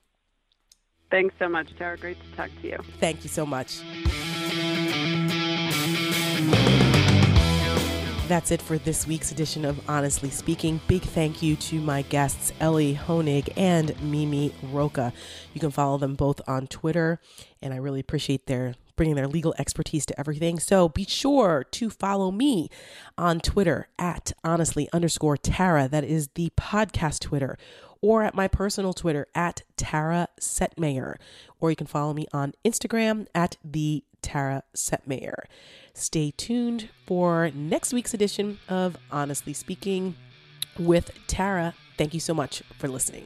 [1.11, 1.97] Thanks so much, Tara.
[1.97, 2.79] Great to talk to you.
[2.99, 3.81] Thank you so much.
[8.27, 10.81] That's it for this week's edition of Honestly Speaking.
[10.89, 15.13] Big thank you to my guests, Elie Honig and Mimi Rocah.
[15.53, 17.21] You can follow them both on Twitter,
[17.61, 20.59] and I really appreciate their bringing their legal expertise to everything.
[20.59, 22.71] So be sure to follow me
[23.19, 25.87] on Twitter at honestly underscore Tara.
[25.87, 27.59] That is the podcast Twitter.
[28.05, 31.17] Or at my personal Twitter at Tara Setmayer.
[31.59, 35.45] Or you can follow me on Instagram at the Tara Setmayer.
[35.95, 40.17] Stay tuned for next week's edition of Honestly Speaking
[40.79, 41.73] with Tara.
[41.97, 43.25] Thank you so much for listening.